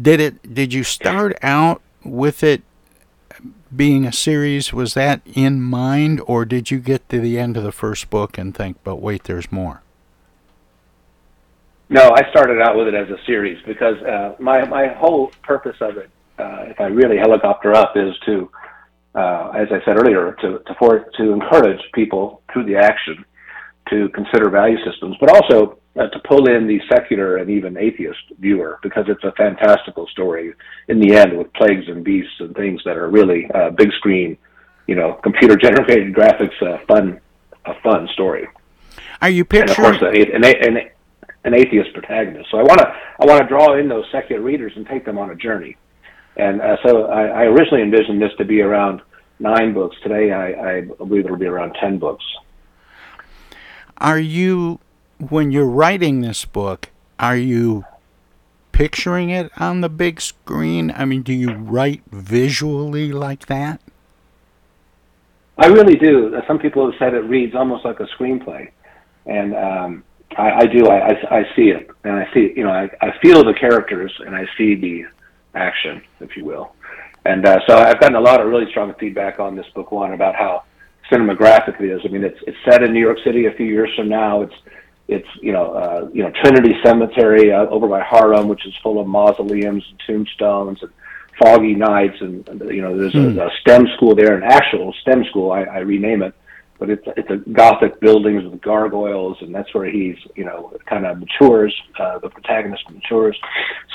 [0.00, 0.54] did it?
[0.54, 2.62] Did you start out with it
[3.74, 7.62] being a series, was that in mind, or did you get to the end of
[7.62, 9.82] the first book and think, but wait, there's more?
[11.90, 15.76] No, I started out with it as a series because uh, my my whole purpose
[15.80, 18.50] of it, uh, if I really helicopter up, is to,
[19.14, 23.24] uh, as I said earlier, to to for to encourage people through the action
[23.88, 28.20] to consider value systems, but also uh, to pull in the secular and even atheist
[28.38, 30.52] viewer because it's a fantastical story
[30.88, 34.38] in the end with plagues and beasts and things that are really uh, big screen,
[34.86, 37.20] you know, computer generated graphics, uh, fun,
[37.64, 38.46] a fun story.
[39.20, 39.70] Are you picturing?
[39.70, 40.90] And of course, an, an,
[41.44, 42.50] an atheist protagonist.
[42.50, 42.86] So I want to
[43.20, 45.76] I want to draw in those secular readers and take them on a journey.
[46.36, 49.02] And uh, so I, I originally envisioned this to be around
[49.40, 49.96] nine books.
[50.02, 52.24] Today, I, I believe it'll be around ten books.
[53.96, 54.78] Are you
[55.18, 57.84] when you're writing this book, are you
[58.72, 60.92] picturing it on the big screen?
[60.96, 63.80] I mean, do you write visually like that?
[65.58, 66.40] I really do.
[66.46, 68.70] Some people have said it reads almost like a screenplay,
[69.26, 70.04] and um,
[70.36, 70.86] I, I do.
[70.86, 74.12] I, I, I see it, and I see you know I, I feel the characters,
[74.24, 75.06] and I see the
[75.54, 76.74] action, if you will.
[77.24, 80.12] And uh, so I've gotten a lot of really strong feedback on this book one
[80.12, 80.62] about how
[81.10, 82.02] cinematographic it is.
[82.04, 84.42] I mean, it's it's set in New York City a few years from now.
[84.42, 84.54] It's
[85.08, 89.00] it's you know uh, you know Trinity Cemetery uh, over by Harlem, which is full
[89.00, 90.92] of mausoleums and tombstones and
[91.38, 93.38] foggy nights, and you know there's a, hmm.
[93.38, 95.50] a STEM school there, an actual STEM school.
[95.50, 96.34] I, I rename it,
[96.78, 101.06] but it's it's a Gothic buildings with gargoyles, and that's where he's you know kind
[101.06, 101.74] of matures.
[101.98, 103.38] Uh, the protagonist matures,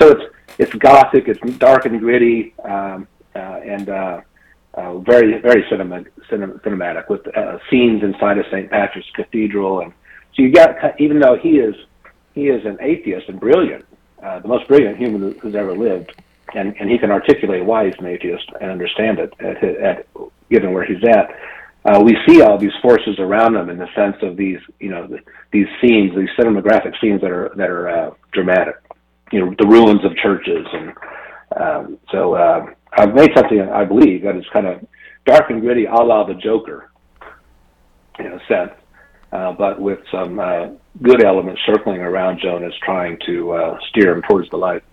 [0.00, 4.20] so it's it's Gothic, it's dark and gritty, um, uh, and uh,
[4.74, 8.68] uh, very very cinema, cinema, cinematic with uh, scenes inside of St.
[8.68, 9.92] Patrick's Cathedral and
[10.34, 11.74] so you got, even though he is
[12.34, 13.84] he is an atheist and brilliant,
[14.22, 16.12] uh, the most brilliant human who's ever lived,
[16.54, 20.06] and and he can articulate why he's an atheist and understand it at, at
[20.50, 21.30] given where he's at.
[21.84, 25.06] Uh, we see all these forces around him in the sense of these, you know,
[25.06, 25.18] the,
[25.52, 28.76] these scenes, these cinematographic scenes that are that are uh, dramatic.
[29.30, 30.92] You know, the ruins of churches, and
[31.56, 34.84] um, so uh, I've made something I believe that is kind of
[35.26, 36.90] dark and gritty, a la the Joker,
[38.18, 38.72] in a sense
[39.34, 40.68] uh, but with some uh,
[41.02, 44.84] good elements circling around Jonas, trying to uh, steer him towards the light,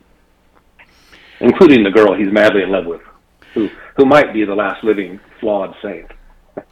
[1.39, 3.01] including the girl he's madly in love with,
[3.54, 6.12] who who might be the last living flawed saint.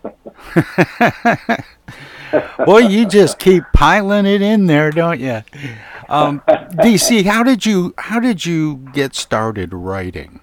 [2.65, 5.43] Boy, you just keep piling it in there, don't you?
[6.09, 10.39] Um, DC, how did you how did you get started writing?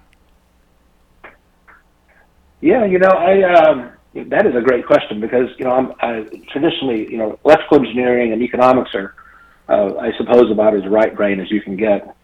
[2.61, 3.91] Yeah, you know, I um,
[4.25, 8.33] that is a great question because you know I'm I, traditionally you know electrical engineering
[8.33, 9.15] and economics are
[9.69, 12.15] uh, I suppose about as right brain as you can get.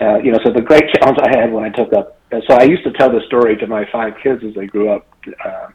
[0.00, 2.18] Uh, you know, so the great challenge I had when I took up.
[2.48, 5.06] So I used to tell this story to my five kids as they grew up.
[5.44, 5.68] Uh,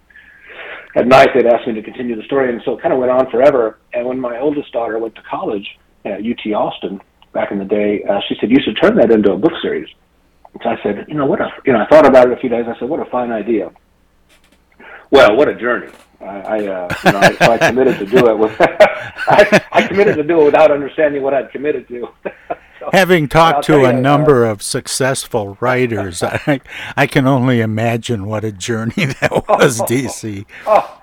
[0.95, 3.11] at night, they'd ask me to continue the story, and so it kind of went
[3.11, 3.79] on forever.
[3.93, 6.99] And when my oldest daughter went to college at UT Austin
[7.33, 9.87] back in the day, uh, she said, "You should turn that into a book series."
[10.63, 11.39] So I said, "You know what?
[11.39, 12.65] A, you know, I thought about it a few days.
[12.67, 13.69] I said, what a fine idea."
[15.11, 15.91] Well, what a journey!
[16.19, 18.55] I, I, uh, you know, I, so I committed to do it with.
[18.61, 22.09] I, I committed to do it without understanding what I'd committed to.
[22.79, 26.59] so, Having talked to a you, uh, number uh, of successful writers, I,
[26.95, 30.45] I can only imagine what a journey that was, DC.
[30.65, 31.01] Oh,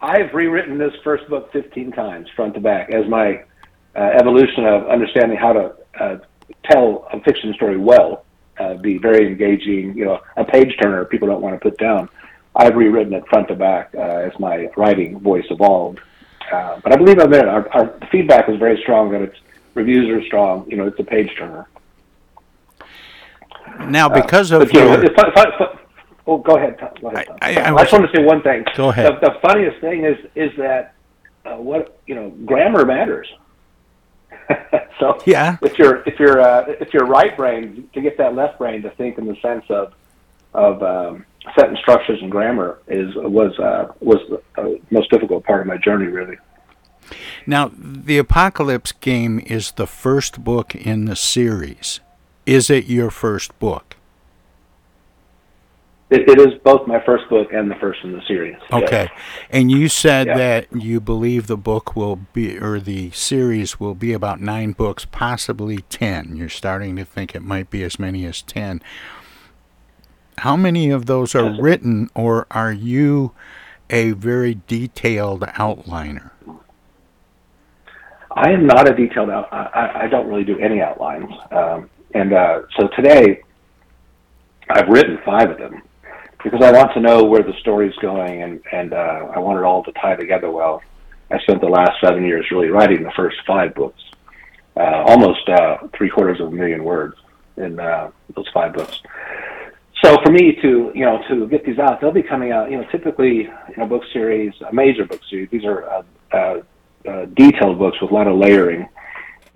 [0.00, 3.42] I've rewritten this first book 15 times, front to back, as my
[3.96, 6.18] uh, evolution of understanding how to uh,
[6.70, 8.24] tell a fiction story well,
[8.58, 12.08] uh, be very engaging, you know, a page turner people don't want to put down
[12.56, 16.00] I've rewritten it front to back uh, as my writing voice evolved.
[16.52, 17.48] Uh, but I believe I'm there.
[17.48, 19.10] Our, our feedback is very strong.
[19.12, 19.36] That its
[19.74, 20.68] reviews are strong.
[20.70, 21.66] You know, it's a page turner.
[23.88, 25.78] Now, because uh, of but, you know, your, if, if,
[26.26, 26.78] oh, go ahead.
[26.78, 26.90] Tom.
[27.00, 27.26] Go ahead.
[27.26, 27.38] Tom.
[27.42, 28.64] I- I I was- just want to say one thing.
[28.76, 29.16] Go ahead.
[29.20, 30.94] The, the funniest thing is is that
[31.44, 33.26] uh, what you know, grammar matters.
[35.00, 35.56] so Yeah.
[35.62, 38.90] if you're if you're uh, if you're right brain to get that left brain to
[38.90, 39.92] think in the sense of
[40.52, 41.24] of um,
[41.58, 45.76] sentence structures and grammar is was uh, was the uh, most difficult part of my
[45.76, 46.36] journey really.
[47.46, 52.00] now the Apocalypse Game is the first book in the series.
[52.46, 53.96] Is it your first book?
[56.10, 58.56] It, it is both my first book and the first in the series.
[58.70, 58.82] yes.
[58.82, 59.08] Okay.
[59.50, 60.36] And you said Yeah.
[60.36, 65.06] that you believe the book will be, or the series will be about nine books,
[65.06, 66.36] possibly ten.
[66.36, 68.82] You're starting to think it might be as many as ten.
[70.38, 73.32] How many of those are written, or are you
[73.90, 76.30] a very detailed outliner?
[78.36, 79.48] I am not a detailed out.
[79.52, 83.42] I, I- don't really do any outlines, um, and uh, so today
[84.68, 85.82] I've written five of them
[86.42, 89.64] because I want to know where the story's going, and and uh, I want it
[89.64, 90.82] all to tie together well.
[91.30, 94.02] I spent the last seven years really writing the first five books,
[94.76, 97.16] uh, almost uh, three quarters of a million words
[97.56, 99.00] in uh, those five books.
[100.02, 102.70] So for me to you know to get these out, they'll be coming out.
[102.70, 106.62] You know, typically in a book series, a major book series, these are uh, uh,
[107.08, 108.88] uh, detailed books with a lot of layering.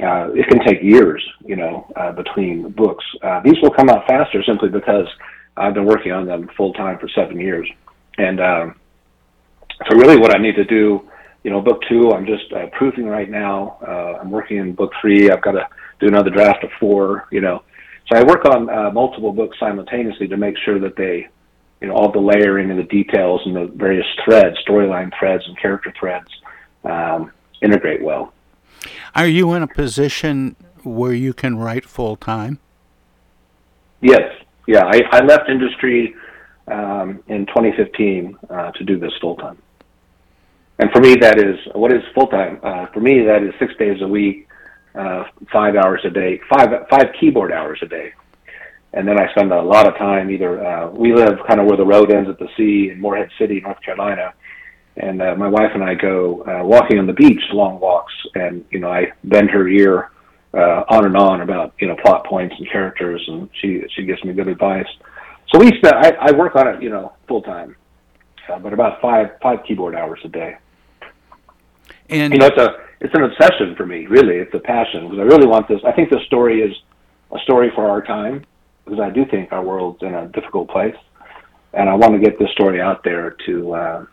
[0.01, 3.05] Uh, it can take years, you know, uh, between books.
[3.21, 5.09] Uh, these will come out faster simply because
[5.57, 7.69] I've been working on them full time for seven years,
[8.17, 8.75] and um,
[9.87, 11.09] so really what I need to do,
[11.45, 13.79] you know, book two, I'm just uh, proofing right now.
[13.87, 15.31] Uh, I'm working in book three.
[15.31, 15.69] I've got to
[16.01, 17.63] do another draft of four, you know.
[18.09, 21.29] So I work on uh, multiple books simultaneously to make sure that they,
[21.81, 25.59] you know, all the layering and the details and the various threads, storyline threads and
[25.59, 26.29] character threads,
[26.85, 27.31] um,
[27.61, 28.33] integrate well.
[29.15, 32.59] Are you in a position where you can write full time?
[34.01, 34.85] Yes, yeah.
[34.85, 36.15] I, I left industry
[36.69, 39.59] um, in 2015 uh, to do this full time.
[40.79, 42.61] And for me, that is what is full time.
[42.63, 44.48] Uh, for me, that is six days a week,
[44.95, 48.13] uh, five hours a day, five five keyboard hours a day.
[48.93, 50.65] And then I spend a lot of time either.
[50.65, 53.61] Uh, we live kind of where the road ends at the sea in Morehead City,
[53.61, 54.33] North Carolina,
[54.97, 58.65] and uh, my wife and I go uh, walking on the beach, long walks, and
[58.71, 60.11] you know I bend her ear
[60.55, 64.23] uh, on and on about you know plot points and characters, and she she gives
[64.25, 64.89] me good advice.
[65.53, 67.77] So we spend I, I work on it you know full time,
[68.49, 70.57] uh, but about five five keyboard hours a day.
[72.09, 74.37] And you know it's a it's an obsession for me really.
[74.37, 75.81] It's a passion because I really want this.
[75.85, 76.75] I think this story is
[77.33, 78.45] a story for our time
[78.85, 80.97] because I do think our world's in a difficult place,
[81.75, 83.73] and I want to get this story out there to.
[83.73, 84.07] Uh,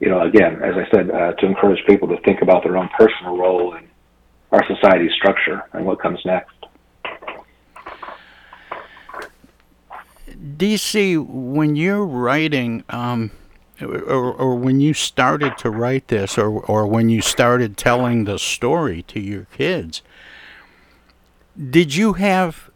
[0.00, 2.88] you know, again, as I said, uh, to encourage people to think about their own
[2.98, 3.88] personal role in
[4.50, 6.56] our society's structure and what comes next.
[10.56, 13.30] DC, when you're writing, um,
[13.82, 18.38] or, or when you started to write this, or, or when you started telling the
[18.38, 20.02] story to your kids,
[21.70, 22.70] did you have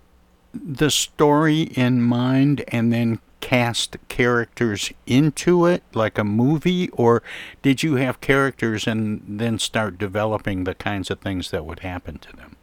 [0.54, 7.22] the story in mind and then cast characters into it like a movie, or
[7.62, 12.18] did you have characters and then start developing the kinds of things that would happen
[12.18, 12.55] to them?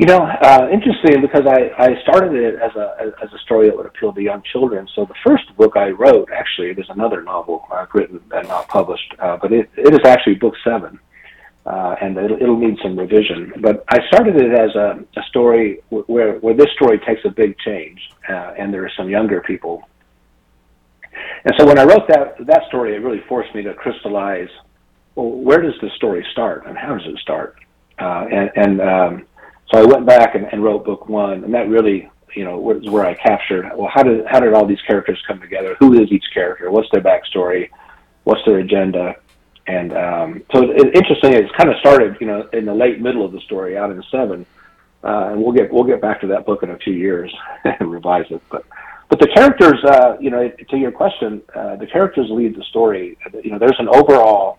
[0.00, 3.76] You know, uh, interesting because I, I started it as a as a story that
[3.76, 4.88] would appeal to young children.
[4.94, 9.14] So the first book I wrote, actually, there's another novel I've written and not published,
[9.18, 10.98] uh, but it, it is actually book seven,
[11.66, 13.52] uh, and it'll, it'll need some revision.
[13.60, 17.58] But I started it as a, a story where where this story takes a big
[17.58, 19.86] change, uh, and there are some younger people.
[21.44, 24.48] And so when I wrote that that story, it really forced me to crystallize.
[25.14, 27.56] Well, where does the story start, and how does it start?
[27.98, 29.26] Uh, and and um,
[29.72, 32.84] so I went back and, and wrote book one, and that really, you know, was
[32.88, 33.70] where I captured.
[33.76, 35.76] Well, how did how did all these characters come together?
[35.78, 36.70] Who is each character?
[36.70, 37.70] What's their backstory?
[38.24, 39.16] What's their agenda?
[39.66, 41.34] And um, so, it, interesting.
[41.34, 44.02] It's kind of started, you know, in the late middle of the story, out in
[44.10, 44.44] seven,
[45.04, 47.32] uh, and we'll get we'll get back to that book in a few years
[47.64, 48.42] and revise it.
[48.50, 48.64] But
[49.08, 53.16] but the characters, uh, you know, to your question, uh, the characters lead the story.
[53.44, 54.58] You know, there's an overall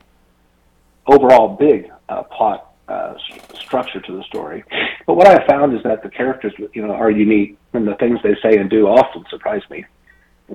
[1.05, 4.63] overall big uh, plot uh, st- structure to the story.
[5.07, 8.19] But what I found is that the characters, you know, are unique, and the things
[8.21, 9.85] they say and do often surprise me,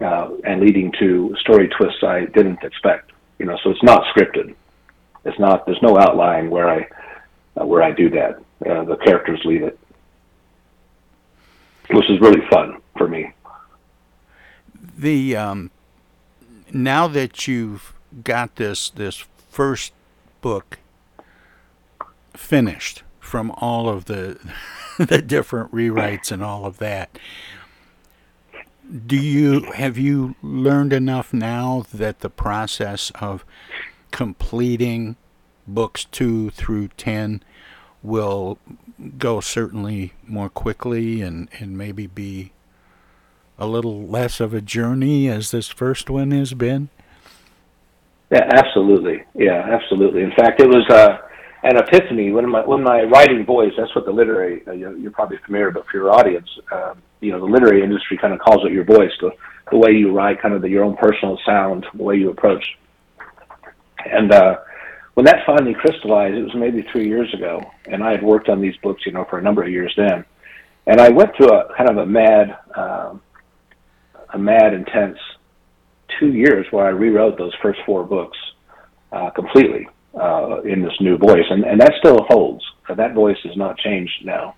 [0.02, 3.12] uh, and leading to story twists I didn't expect.
[3.38, 4.54] You know, so it's not scripted.
[5.24, 5.66] It's not.
[5.66, 6.88] There's no outline where I
[7.58, 8.32] uh, where I do that.
[8.68, 9.78] Uh, the characters lead it,
[11.90, 13.32] which is really fun for me.
[14.96, 15.70] The um,
[16.72, 19.92] now that you've got this this first
[20.40, 20.78] book
[22.38, 24.38] finished from all of the
[24.98, 27.18] the different rewrites and all of that.
[29.06, 33.44] Do you have you learned enough now that the process of
[34.12, 35.16] completing
[35.66, 37.42] books 2 through 10
[38.02, 38.58] will
[39.18, 42.52] go certainly more quickly and and maybe be
[43.58, 46.88] a little less of a journey as this first one has been?
[48.30, 49.24] Yeah absolutely.
[49.34, 50.22] Yeah absolutely.
[50.22, 51.18] In fact it was uh
[51.66, 53.72] an epiphany when my when my writing voice.
[53.76, 57.40] That's what the literary uh, you're probably familiar, but for your audience, uh, you know,
[57.40, 59.30] the literary industry kind of calls it your voice, the
[59.70, 62.64] the way you write, kind of the, your own personal sound, the way you approach.
[64.04, 64.58] And uh,
[65.14, 68.60] when that finally crystallized, it was maybe three years ago, and I had worked on
[68.60, 70.24] these books, you know, for a number of years then.
[70.86, 73.20] And I went through a kind of a mad, um,
[74.32, 75.18] a mad, intense
[76.20, 78.38] two years where I rewrote those first four books
[79.10, 82.64] uh, completely uh, in this new voice, and, and that still holds.
[82.94, 84.54] That voice has not changed now.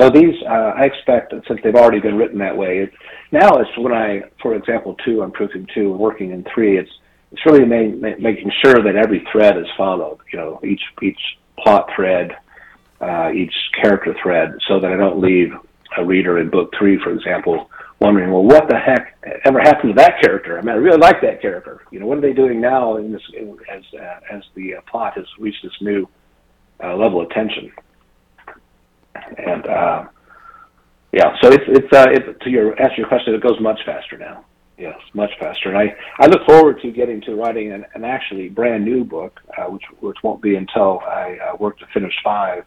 [0.00, 2.92] So these, uh, I expect, since they've already been written that way, it,
[3.32, 6.78] now it's when I, for example, two, I'm proofing two, and working in three.
[6.78, 6.90] It's
[7.32, 10.18] it's really ma- making sure that every thread is followed.
[10.32, 11.20] You know, each each
[11.58, 12.36] plot thread,
[13.00, 15.52] uh, each character thread, so that I don't leave
[15.98, 17.68] a reader in book three, for example,
[18.00, 20.58] wondering, well, what the heck ever happened to that character?
[20.58, 21.82] I mean, I really like that character.
[21.90, 24.80] You know, what are they doing now in this in, as uh, as the uh,
[24.90, 26.08] plot has reached this new
[26.82, 27.70] uh, level of tension?
[29.14, 30.04] And uh,
[31.12, 34.16] yeah, so it's it's uh, it, to your answer your question, it goes much faster
[34.16, 34.44] now.
[34.78, 35.68] Yes, much faster.
[35.68, 39.38] And I, I look forward to getting to writing an, an actually brand new book,
[39.58, 42.64] uh, which which won't be until I uh, work to finish five,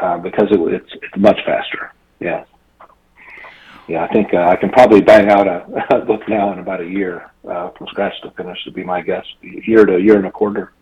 [0.00, 1.92] uh, because it, it's it's much faster.
[2.20, 2.44] Yeah
[3.90, 5.66] yeah, I think uh, I can probably bang out a,
[5.96, 8.58] a book now in about a year uh, from scratch to finish.
[8.64, 10.72] Would be my guess, a year to a year and a quarter.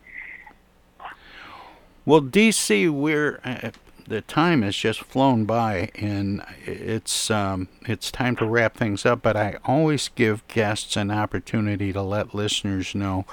[2.05, 3.71] Well, DC, we're uh,
[4.07, 9.23] the time has just flown by, and it's um, it's time to wrap things up.
[9.23, 13.25] But I always give guests an opportunity to let listeners know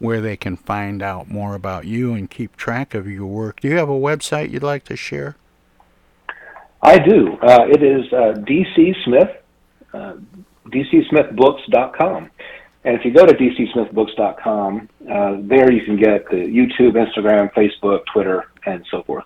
[0.00, 3.60] where they can find out more about you and keep track of your work.
[3.60, 5.36] Do you have a website you'd like to share?
[6.82, 7.38] I do.
[7.40, 9.30] Uh, it is uh, DC Smith,
[9.94, 10.14] uh,
[10.66, 12.30] DCSmithBooks.com.
[12.84, 18.00] And if you go to DCSmithBooks.com, uh, there you can get the YouTube, Instagram, Facebook,
[18.12, 19.24] Twitter, and so forth.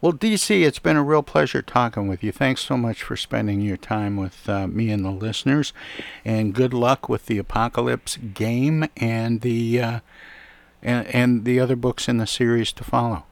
[0.00, 2.32] Well, DC, it's been a real pleasure talking with you.
[2.32, 5.72] Thanks so much for spending your time with uh, me and the listeners,
[6.24, 10.00] and good luck with the Apocalypse game and the uh,
[10.82, 13.24] and, and the other books in the series to follow.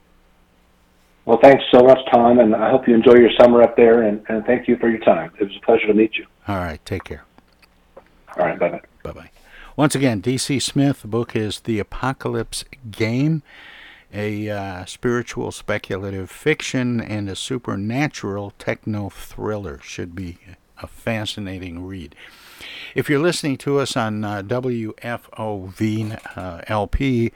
[1.27, 4.23] Well, thanks so much, Tom, and I hope you enjoy your summer up there, and,
[4.29, 5.33] and thank you for your time.
[5.41, 6.27] It was a pleasure to meet you.
[6.47, 7.25] All right, take care.
[8.37, 8.83] All right, bye bye.
[9.03, 9.31] Bye bye.
[9.77, 10.61] Once again, D.C.
[10.61, 13.43] Smith, the book is The Apocalypse Game,
[14.13, 19.81] a uh, spiritual speculative fiction and a supernatural techno thriller.
[19.83, 20.39] Should be
[20.83, 22.15] a fascinating read.
[22.95, 27.33] If you're listening to us on uh, WFOV uh, LP,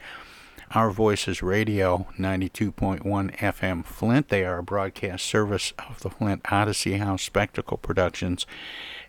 [0.71, 3.01] our Voices Radio, 92.1
[3.37, 4.29] FM Flint.
[4.29, 8.45] They are a broadcast service of the Flint Odyssey House Spectacle Productions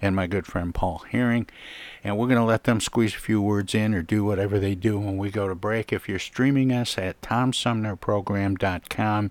[0.00, 1.46] and my good friend Paul Herring.
[2.02, 4.74] And we're going to let them squeeze a few words in or do whatever they
[4.74, 5.92] do when we go to break.
[5.92, 9.30] If you're streaming us at TomSumnerProgram.com,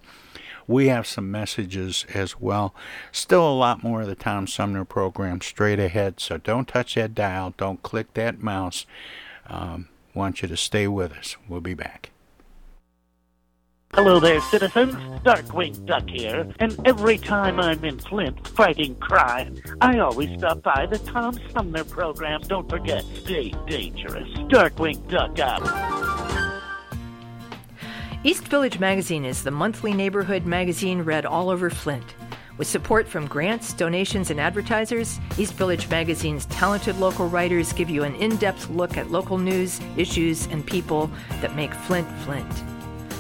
[0.68, 2.76] we have some messages as well.
[3.12, 7.16] Still a lot more of the Tom Sumner program straight ahead, so don't touch that
[7.16, 8.86] dial, don't click that mouse.
[9.48, 11.38] Um, want you to stay with us.
[11.48, 12.12] We'll be back.
[13.94, 14.94] Hello there, citizens.
[15.24, 20.86] Darkwing Duck here, and every time I'm in Flint fighting crime, I always stop by
[20.86, 22.42] the Tom Sumner program.
[22.42, 24.30] Don't forget, stay dangerous.
[24.48, 25.64] Darkwing Duck out.
[28.24, 32.14] East Village Magazine is the monthly neighborhood magazine read all over Flint.
[32.58, 38.04] With support from grants, donations, and advertisers, East Village Magazine's talented local writers give you
[38.04, 41.10] an in depth look at local news, issues, and people
[41.42, 42.64] that make Flint Flint.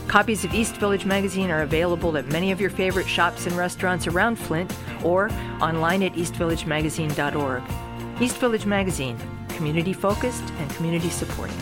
[0.09, 4.07] Copies of East Village Magazine are available at many of your favorite shops and restaurants
[4.07, 5.29] around Flint or
[5.61, 7.61] online at eastvillagemagazine.org.
[8.19, 11.55] East Village Magazine, community focused and community supported.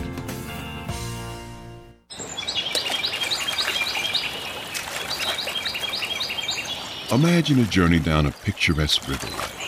[7.12, 9.67] Imagine a journey down a picturesque riverway.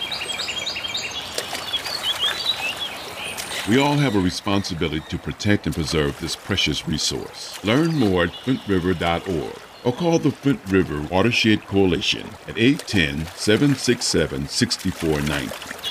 [3.69, 7.63] We all have a responsibility to protect and preserve this precious resource.
[7.63, 15.90] Learn more at flintriver.org or call the Flint River Watershed Coalition at 810 767 6490.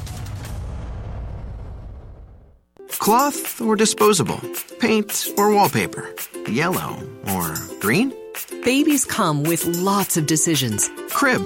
[3.01, 4.39] Cloth or disposable?
[4.77, 6.13] Paint or wallpaper?
[6.47, 7.01] Yellow
[7.33, 8.13] or green?
[8.63, 10.87] Babies come with lots of decisions.
[11.09, 11.41] Crib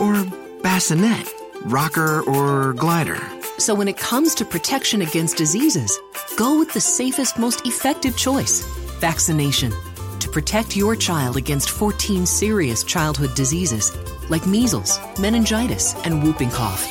[0.00, 0.26] or
[0.60, 1.32] bassinet?
[1.66, 3.20] Rocker or glider?
[3.58, 5.96] So when it comes to protection against diseases,
[6.36, 8.66] go with the safest, most effective choice
[8.98, 9.72] vaccination.
[10.18, 13.96] To protect your child against 14 serious childhood diseases
[14.30, 16.84] like measles, meningitis, and whooping cough.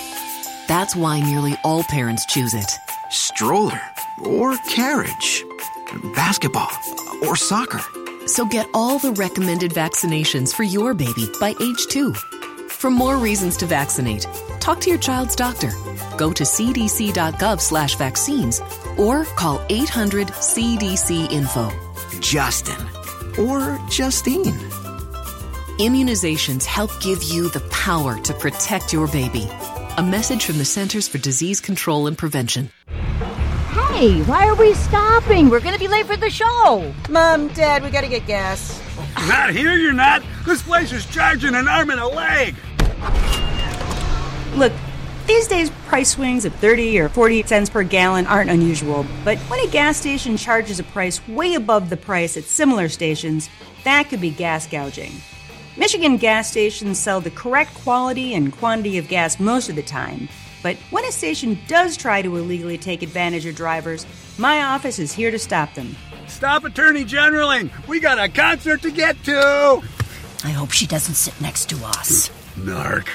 [0.69, 2.71] That's why nearly all parents choose it.
[3.09, 3.81] Stroller
[4.25, 5.45] or carriage?
[6.15, 6.69] Basketball
[7.23, 7.81] or soccer?
[8.27, 12.13] So get all the recommended vaccinations for your baby by age two.
[12.69, 14.27] For more reasons to vaccinate,
[14.59, 15.71] talk to your child's doctor.
[16.17, 18.61] Go to cdc.gov slash vaccines
[18.97, 21.71] or call 800 CDC info.
[22.19, 22.85] Justin
[23.39, 24.53] or Justine.
[25.79, 29.47] Immunizations help give you the power to protect your baby.
[29.97, 32.71] A message from the Centers for Disease Control and Prevention.
[33.97, 35.49] Hey, why are we stopping?
[35.49, 36.93] We're gonna be late for the show.
[37.09, 38.79] Mom, Dad, we gotta get gas.
[39.27, 40.21] Not here, you're not.
[40.45, 42.53] This place is charging an arm and a leg.
[44.55, 44.71] Look,
[45.25, 49.67] these days price swings of 30 or 40 cents per gallon aren't unusual, but when
[49.67, 53.49] a gas station charges a price way above the price at similar stations,
[53.83, 55.13] that could be gas gouging.
[55.75, 60.29] Michigan gas stations sell the correct quality and quantity of gas most of the time,
[60.67, 64.05] but when a station does try to illegally take advantage of drivers,
[64.37, 65.95] my office is here to stop them.
[66.27, 67.71] Stop Attorney Generaling!
[67.87, 69.81] We got a concert to get to!
[70.43, 72.29] I hope she doesn't sit next to us.
[72.57, 73.07] Narc.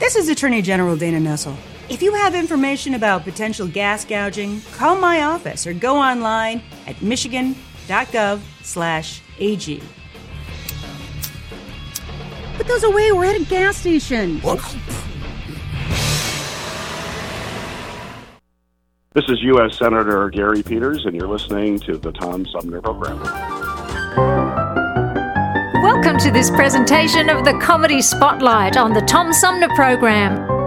[0.00, 1.56] This is Attorney General Dana Nessel.
[1.88, 7.00] If you have information about potential gas gouging, call my office or go online at
[7.00, 9.80] michigan.gov slash AG.
[12.56, 13.12] Put those away.
[13.12, 14.40] We're at a gas station.
[19.18, 19.76] This is U.S.
[19.76, 23.20] Senator Gary Peters, and you're listening to the Tom Sumner Program.
[25.82, 30.57] Welcome to this presentation of the Comedy Spotlight on the Tom Sumner Program.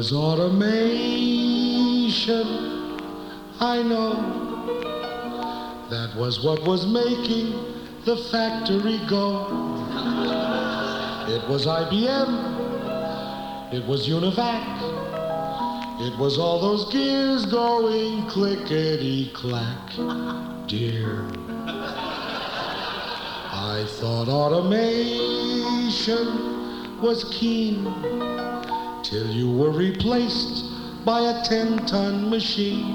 [0.00, 1.36] Was automation,
[3.60, 4.14] I know.
[5.90, 7.52] That was what was making
[8.06, 9.44] the factory go.
[11.28, 12.30] It was IBM,
[13.74, 14.64] it was Univac,
[16.00, 19.90] it was all those gears going clickety clack,
[20.66, 21.26] dear.
[23.52, 24.96] I thought automation
[27.02, 28.39] was keen
[29.10, 30.64] till you were replaced
[31.04, 32.94] by a 10 ton machine.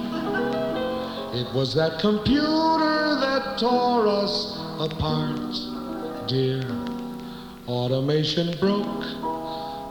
[1.34, 5.54] It was that computer that tore us apart,
[6.30, 6.64] dear.
[7.68, 9.04] Automation broke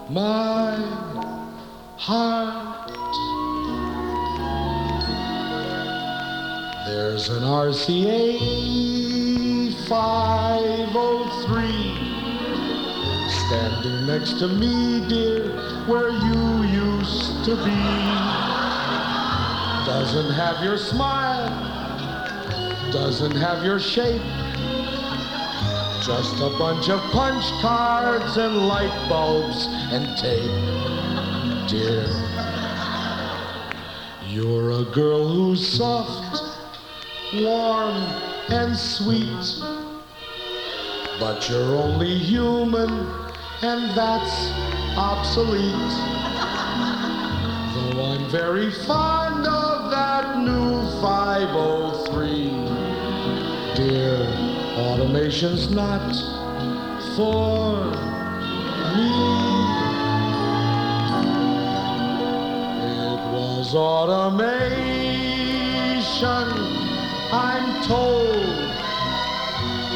[0.09, 0.77] my
[1.99, 2.91] heart.
[6.87, 8.39] There's an RCA
[9.89, 11.84] 503
[13.55, 15.49] standing next to me, dear,
[15.87, 17.81] where you used to be.
[19.87, 21.49] Doesn't have your smile,
[22.91, 24.23] doesn't have your shape.
[26.03, 30.51] Just a bunch of punch cards and light bulbs and tape.
[31.69, 32.09] Dear,
[34.27, 36.59] you're a girl who's soft,
[37.35, 37.95] warm,
[38.51, 39.63] and sweet.
[41.21, 43.24] But you're only human,
[43.63, 44.51] and that's
[44.97, 45.65] obsolete.
[47.75, 52.51] Though I'm very fond of that new 503.
[53.75, 54.27] Dear,
[54.79, 56.15] automation's not
[57.17, 57.91] for
[58.95, 59.11] me.
[62.83, 64.45] It was automation,
[67.33, 68.35] I'm told.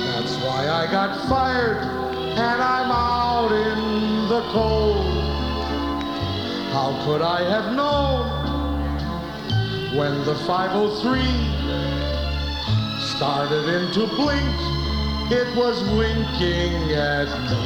[0.06, 5.06] That's why I got fired and I'm out in the cold.
[6.72, 8.26] How could I have known
[9.96, 11.20] when the 503
[13.00, 14.56] started into blink?
[15.30, 17.58] It was winking at me,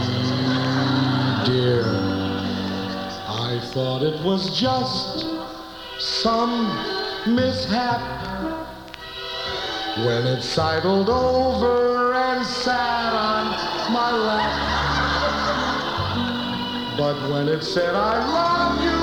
[1.47, 1.85] dear.
[3.29, 5.27] I thought it was just
[5.99, 6.67] some
[7.27, 8.01] mishap
[9.99, 14.53] when it sidled over and sat on my lap.
[16.97, 19.01] But when it said I love you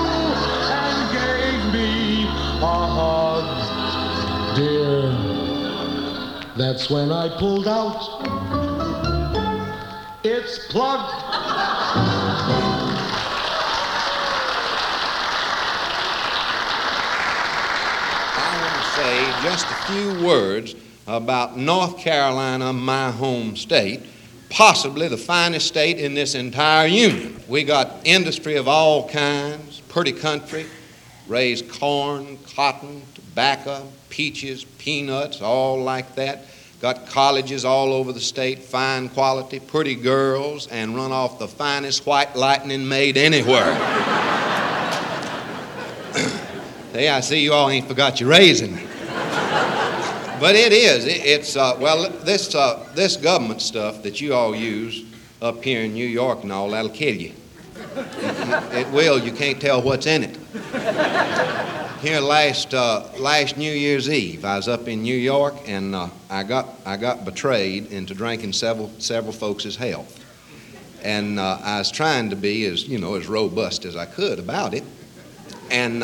[0.73, 3.45] and gave me a hug,
[4.55, 5.11] dear,
[6.57, 8.25] that's when I pulled out
[10.23, 10.99] its plug.
[18.35, 20.73] I want to say just a few words
[21.05, 24.01] about North Carolina, my home state,
[24.49, 27.39] possibly the finest state in this entire union.
[27.47, 30.65] We got industry of all kinds, pretty country,
[31.27, 36.45] raise corn, cotton, tobacco, peaches, peanuts, all like that.
[36.81, 42.05] Got colleges all over the state, fine quality, pretty girls, and run off the finest
[42.05, 43.75] white lightning made anywhere.
[46.93, 48.88] hey, I see you all ain't forgot your raising.
[50.39, 51.05] But it is.
[51.05, 55.03] It, it's uh, well, this uh, this government stuff that you all use
[55.41, 57.33] up here in New York and all that'll kill you.
[57.95, 59.19] It, will.
[59.19, 60.37] You can't tell what's in it.
[62.01, 66.07] Here last uh, last New Year's Eve, I was up in New York and uh,
[66.29, 70.23] I got I got betrayed into drinking several several folks' health,
[71.03, 74.39] and uh, I was trying to be as you know as robust as I could
[74.39, 74.85] about it,
[75.69, 76.01] and.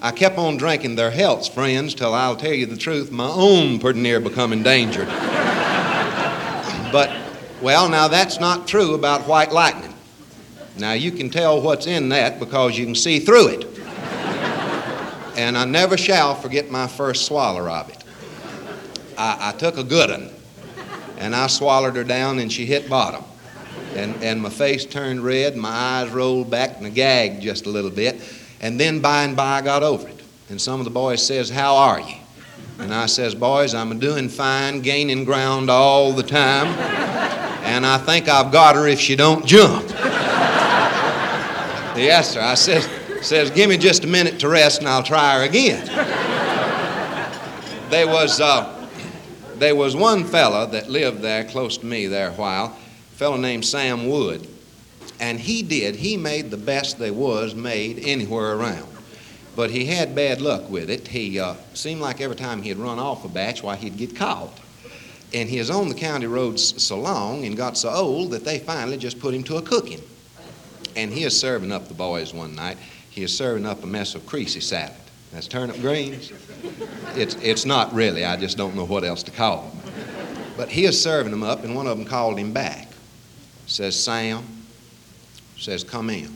[0.00, 3.78] I kept on drinking their healths, friends, till I'll tell you the truth, my own
[3.78, 5.08] pretty near become endangered.
[6.92, 7.10] but,
[7.62, 9.94] well, now that's not true about white lightning.
[10.78, 13.64] Now you can tell what's in that because you can see through it.
[15.36, 18.04] And I never shall forget my first swallow of it.
[19.18, 20.30] I, I took a good one,
[21.18, 23.24] and I swallowed her down, and she hit bottom.
[23.94, 27.70] And, and my face turned red, my eyes rolled back, and I gagged just a
[27.70, 28.20] little bit.
[28.60, 30.22] And then by and by I got over it.
[30.48, 32.16] And some of the boys says, How are you?
[32.78, 36.66] And I says, Boys, I'm doing fine, gaining ground all the time.
[37.64, 39.88] And I think I've got her if she don't jump.
[41.96, 42.40] yes, sir.
[42.40, 42.88] I says,
[43.22, 45.86] says, Give me just a minute to rest and I'll try her again.
[47.90, 48.88] There was, uh,
[49.56, 53.36] there was one fella that lived there close to me there a while, a fellow
[53.36, 54.46] named Sam Wood.
[55.20, 55.96] And he did.
[55.96, 58.88] He made the best there was made anywhere around.
[59.54, 61.08] But he had bad luck with it.
[61.08, 64.60] He uh, seemed like every time he'd run off a batch, why, he'd get caught.
[65.32, 68.58] And he was on the county roads so long and got so old that they
[68.58, 70.02] finally just put him to a cooking.
[70.94, 72.76] And he was serving up the boys one night.
[73.10, 74.92] He was serving up a mess of creasy salad.
[75.32, 76.32] That's turnip greens.
[77.14, 78.24] It's, it's not really.
[78.24, 79.92] I just don't know what else to call them.
[80.56, 82.88] But he was serving them up, and one of them called him back.
[83.66, 84.44] Says, Sam,
[85.56, 86.30] says, Come in.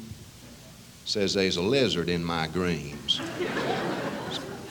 [1.04, 3.20] Says, There's a lizard in my greens.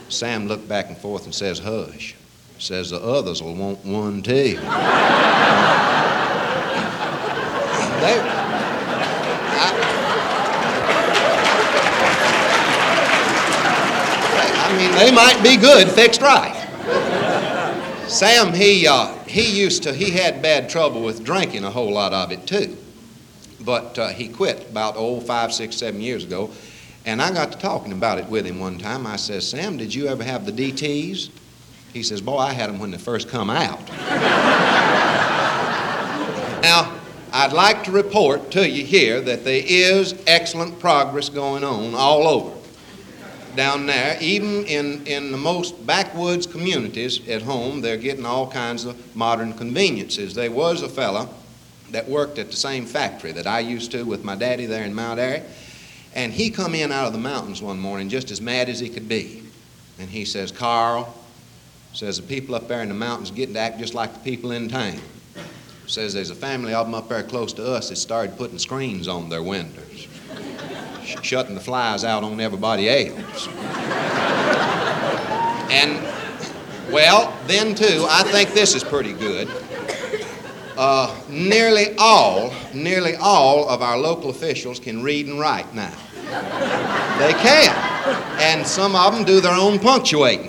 [0.09, 2.15] Sam looked back and forth and says, Hush.
[2.57, 4.31] Says, The others will want one too.
[4.31, 4.59] they,
[14.41, 16.55] I, I mean, they might be good fixed right.
[18.07, 22.11] Sam, he, uh, he used to, he had bad trouble with drinking a whole lot
[22.11, 22.75] of it too
[23.69, 26.49] but uh, he quit about oh five six seven years ago.
[27.05, 29.05] And i got to talking about it with him one time.
[29.05, 31.29] I says sam did you ever have the dts
[31.93, 33.79] he says boy i had them when they first come out.
[36.63, 36.99] Now
[37.31, 42.27] i'd like to report to you here that there is excellent progress going on all
[42.27, 42.55] over
[43.55, 48.85] down there, even in, in the most backwoods communities at home, they're getting all kinds
[48.85, 50.33] of modern conveniences.
[50.35, 51.27] There was a fella
[51.91, 54.93] that worked at the same factory that I used to with my daddy there in
[54.93, 55.41] Mount Airy,
[56.13, 58.89] and he come in out of the mountains one morning just as mad as he
[58.89, 59.43] could be.
[59.99, 61.13] And he says, Carl,
[61.93, 64.51] says the people up there in the mountains getting to act just like the people
[64.51, 64.99] in town.
[65.87, 69.07] Says there's a family of them up there close to us that started putting screens
[69.07, 70.07] on their windows,
[71.03, 73.47] sh- shutting the flies out on everybody else.
[75.71, 75.99] and,
[76.93, 79.49] well, then too, I think this is pretty good.
[80.79, 85.93] Uh, nearly all, nearly all of our local officials can read and write now.
[87.19, 87.75] They can.
[88.39, 90.47] And some of them do their own punctuating.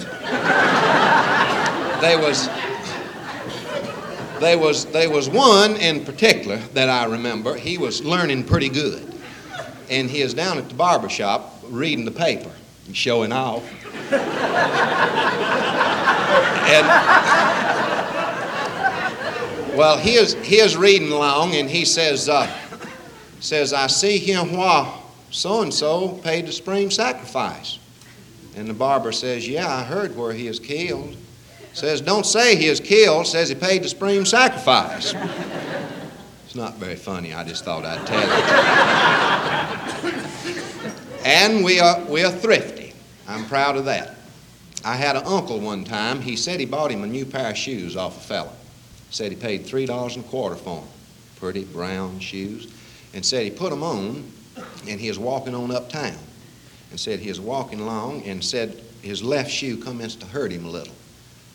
[1.98, 2.46] There was,
[4.38, 7.56] there was, there was one in particular that I remember.
[7.56, 9.12] He was learning pretty good.
[9.90, 12.52] And he is down at the barber shop reading the paper
[12.86, 13.64] and showing off.
[16.70, 17.89] and
[19.76, 22.50] well, he is, he is reading along and he says, uh,
[23.40, 25.00] says, I see him while
[25.30, 27.78] so and so paid the spring sacrifice.
[28.56, 31.16] And the barber says, Yeah, I heard where he is killed.
[31.72, 35.14] Says, Don't say he is killed, says he paid the spring sacrifice.
[36.44, 38.20] It's not very funny, I just thought I'd tell
[40.12, 40.12] you.
[41.24, 42.92] and we are, we are thrifty.
[43.28, 44.16] I'm proud of that.
[44.84, 47.56] I had an uncle one time, he said he bought him a new pair of
[47.56, 48.52] shoes off a fella.
[49.10, 50.88] Said he paid $3 and a quarter for them.
[51.36, 52.72] Pretty brown shoes.
[53.12, 54.30] And said he put them on
[54.86, 56.16] and he was walking on uptown.
[56.90, 60.64] And said he was walking along and said his left shoe commenced to hurt him
[60.64, 60.94] a little.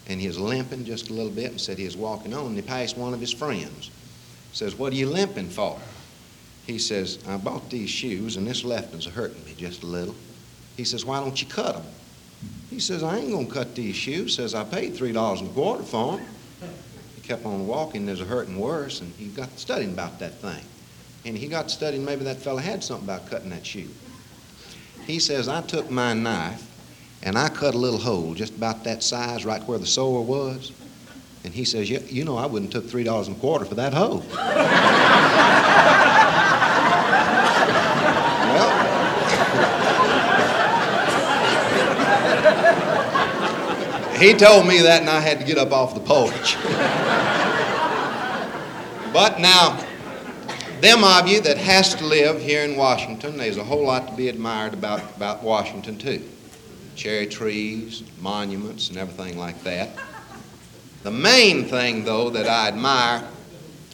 [0.08, 2.56] And he was limping just a little bit and said he was walking on and
[2.56, 3.90] he passed one of his friends.
[4.54, 5.80] Says what are you limping for?
[6.68, 10.16] He says i bought these shoes and this left one's hurting me just a little.
[10.78, 11.86] He says why don't you cut them
[12.70, 14.36] he says i ain't going to cut these shoes.
[14.36, 16.35] Says i paid three dollars and a quarter for them he
[17.26, 20.64] kept on walking there's a hurting worse and he got studying about that thing
[21.26, 23.90] and he got studying maybe that fella had something about cutting that shoe.
[25.08, 26.70] He says, I took my knife
[27.24, 30.72] and I cut a little hole just about that size right where the sore was.
[31.44, 33.76] And he says, you, you know, I wouldn't took three dollars and a quarter for
[33.76, 34.20] that hole.
[38.56, 38.96] well,
[44.18, 46.56] he told me that and I had to get up off the porch.
[49.14, 49.84] but now,
[50.82, 54.16] them of you that has to live here in Washington, there's a whole lot to
[54.16, 56.24] be admired about, about Washington too.
[56.96, 59.90] Cherry trees, monuments, and everything like that.
[61.04, 63.28] The main thing, though, that I admire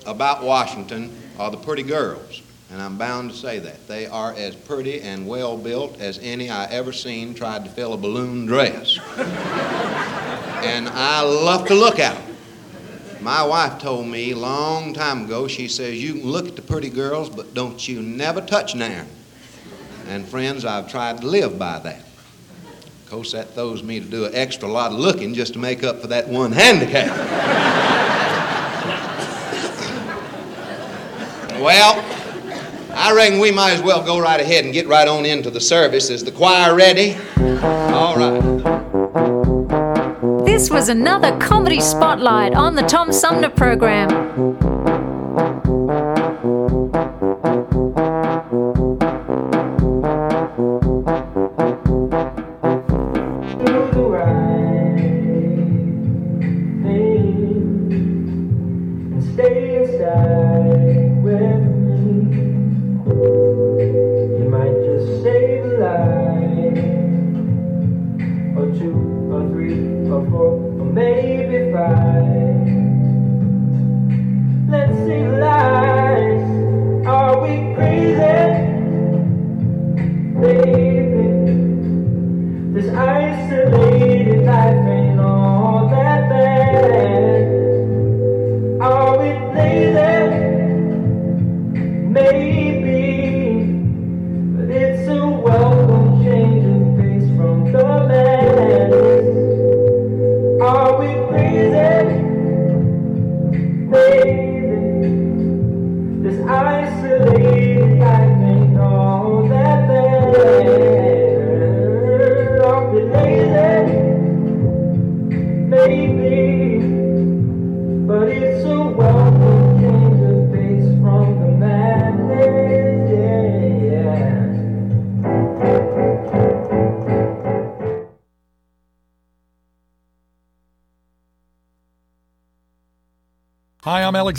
[0.05, 2.41] about Washington are the pretty girls.
[2.71, 3.85] And I'm bound to say that.
[3.87, 7.93] They are as pretty and well built as any I ever seen tried to fill
[7.93, 8.97] a balloon dress.
[9.17, 12.37] and I love to look at them.
[13.19, 16.89] My wife told me long time ago, she says, You can look at the pretty
[16.89, 19.05] girls, but don't you never touch none.
[20.07, 21.99] And friends, I've tried to live by that.
[21.99, 25.83] Of course, that throws me to do an extra lot of looking just to make
[25.83, 27.09] up for that one handicap.
[31.61, 32.20] well,
[32.93, 35.61] I reckon we might as well go right ahead and get right on into the
[35.61, 36.09] service.
[36.09, 37.15] Is the choir ready?
[37.37, 38.41] All right.
[40.45, 44.50] This was another comedy spotlight on the Tom Sumner program.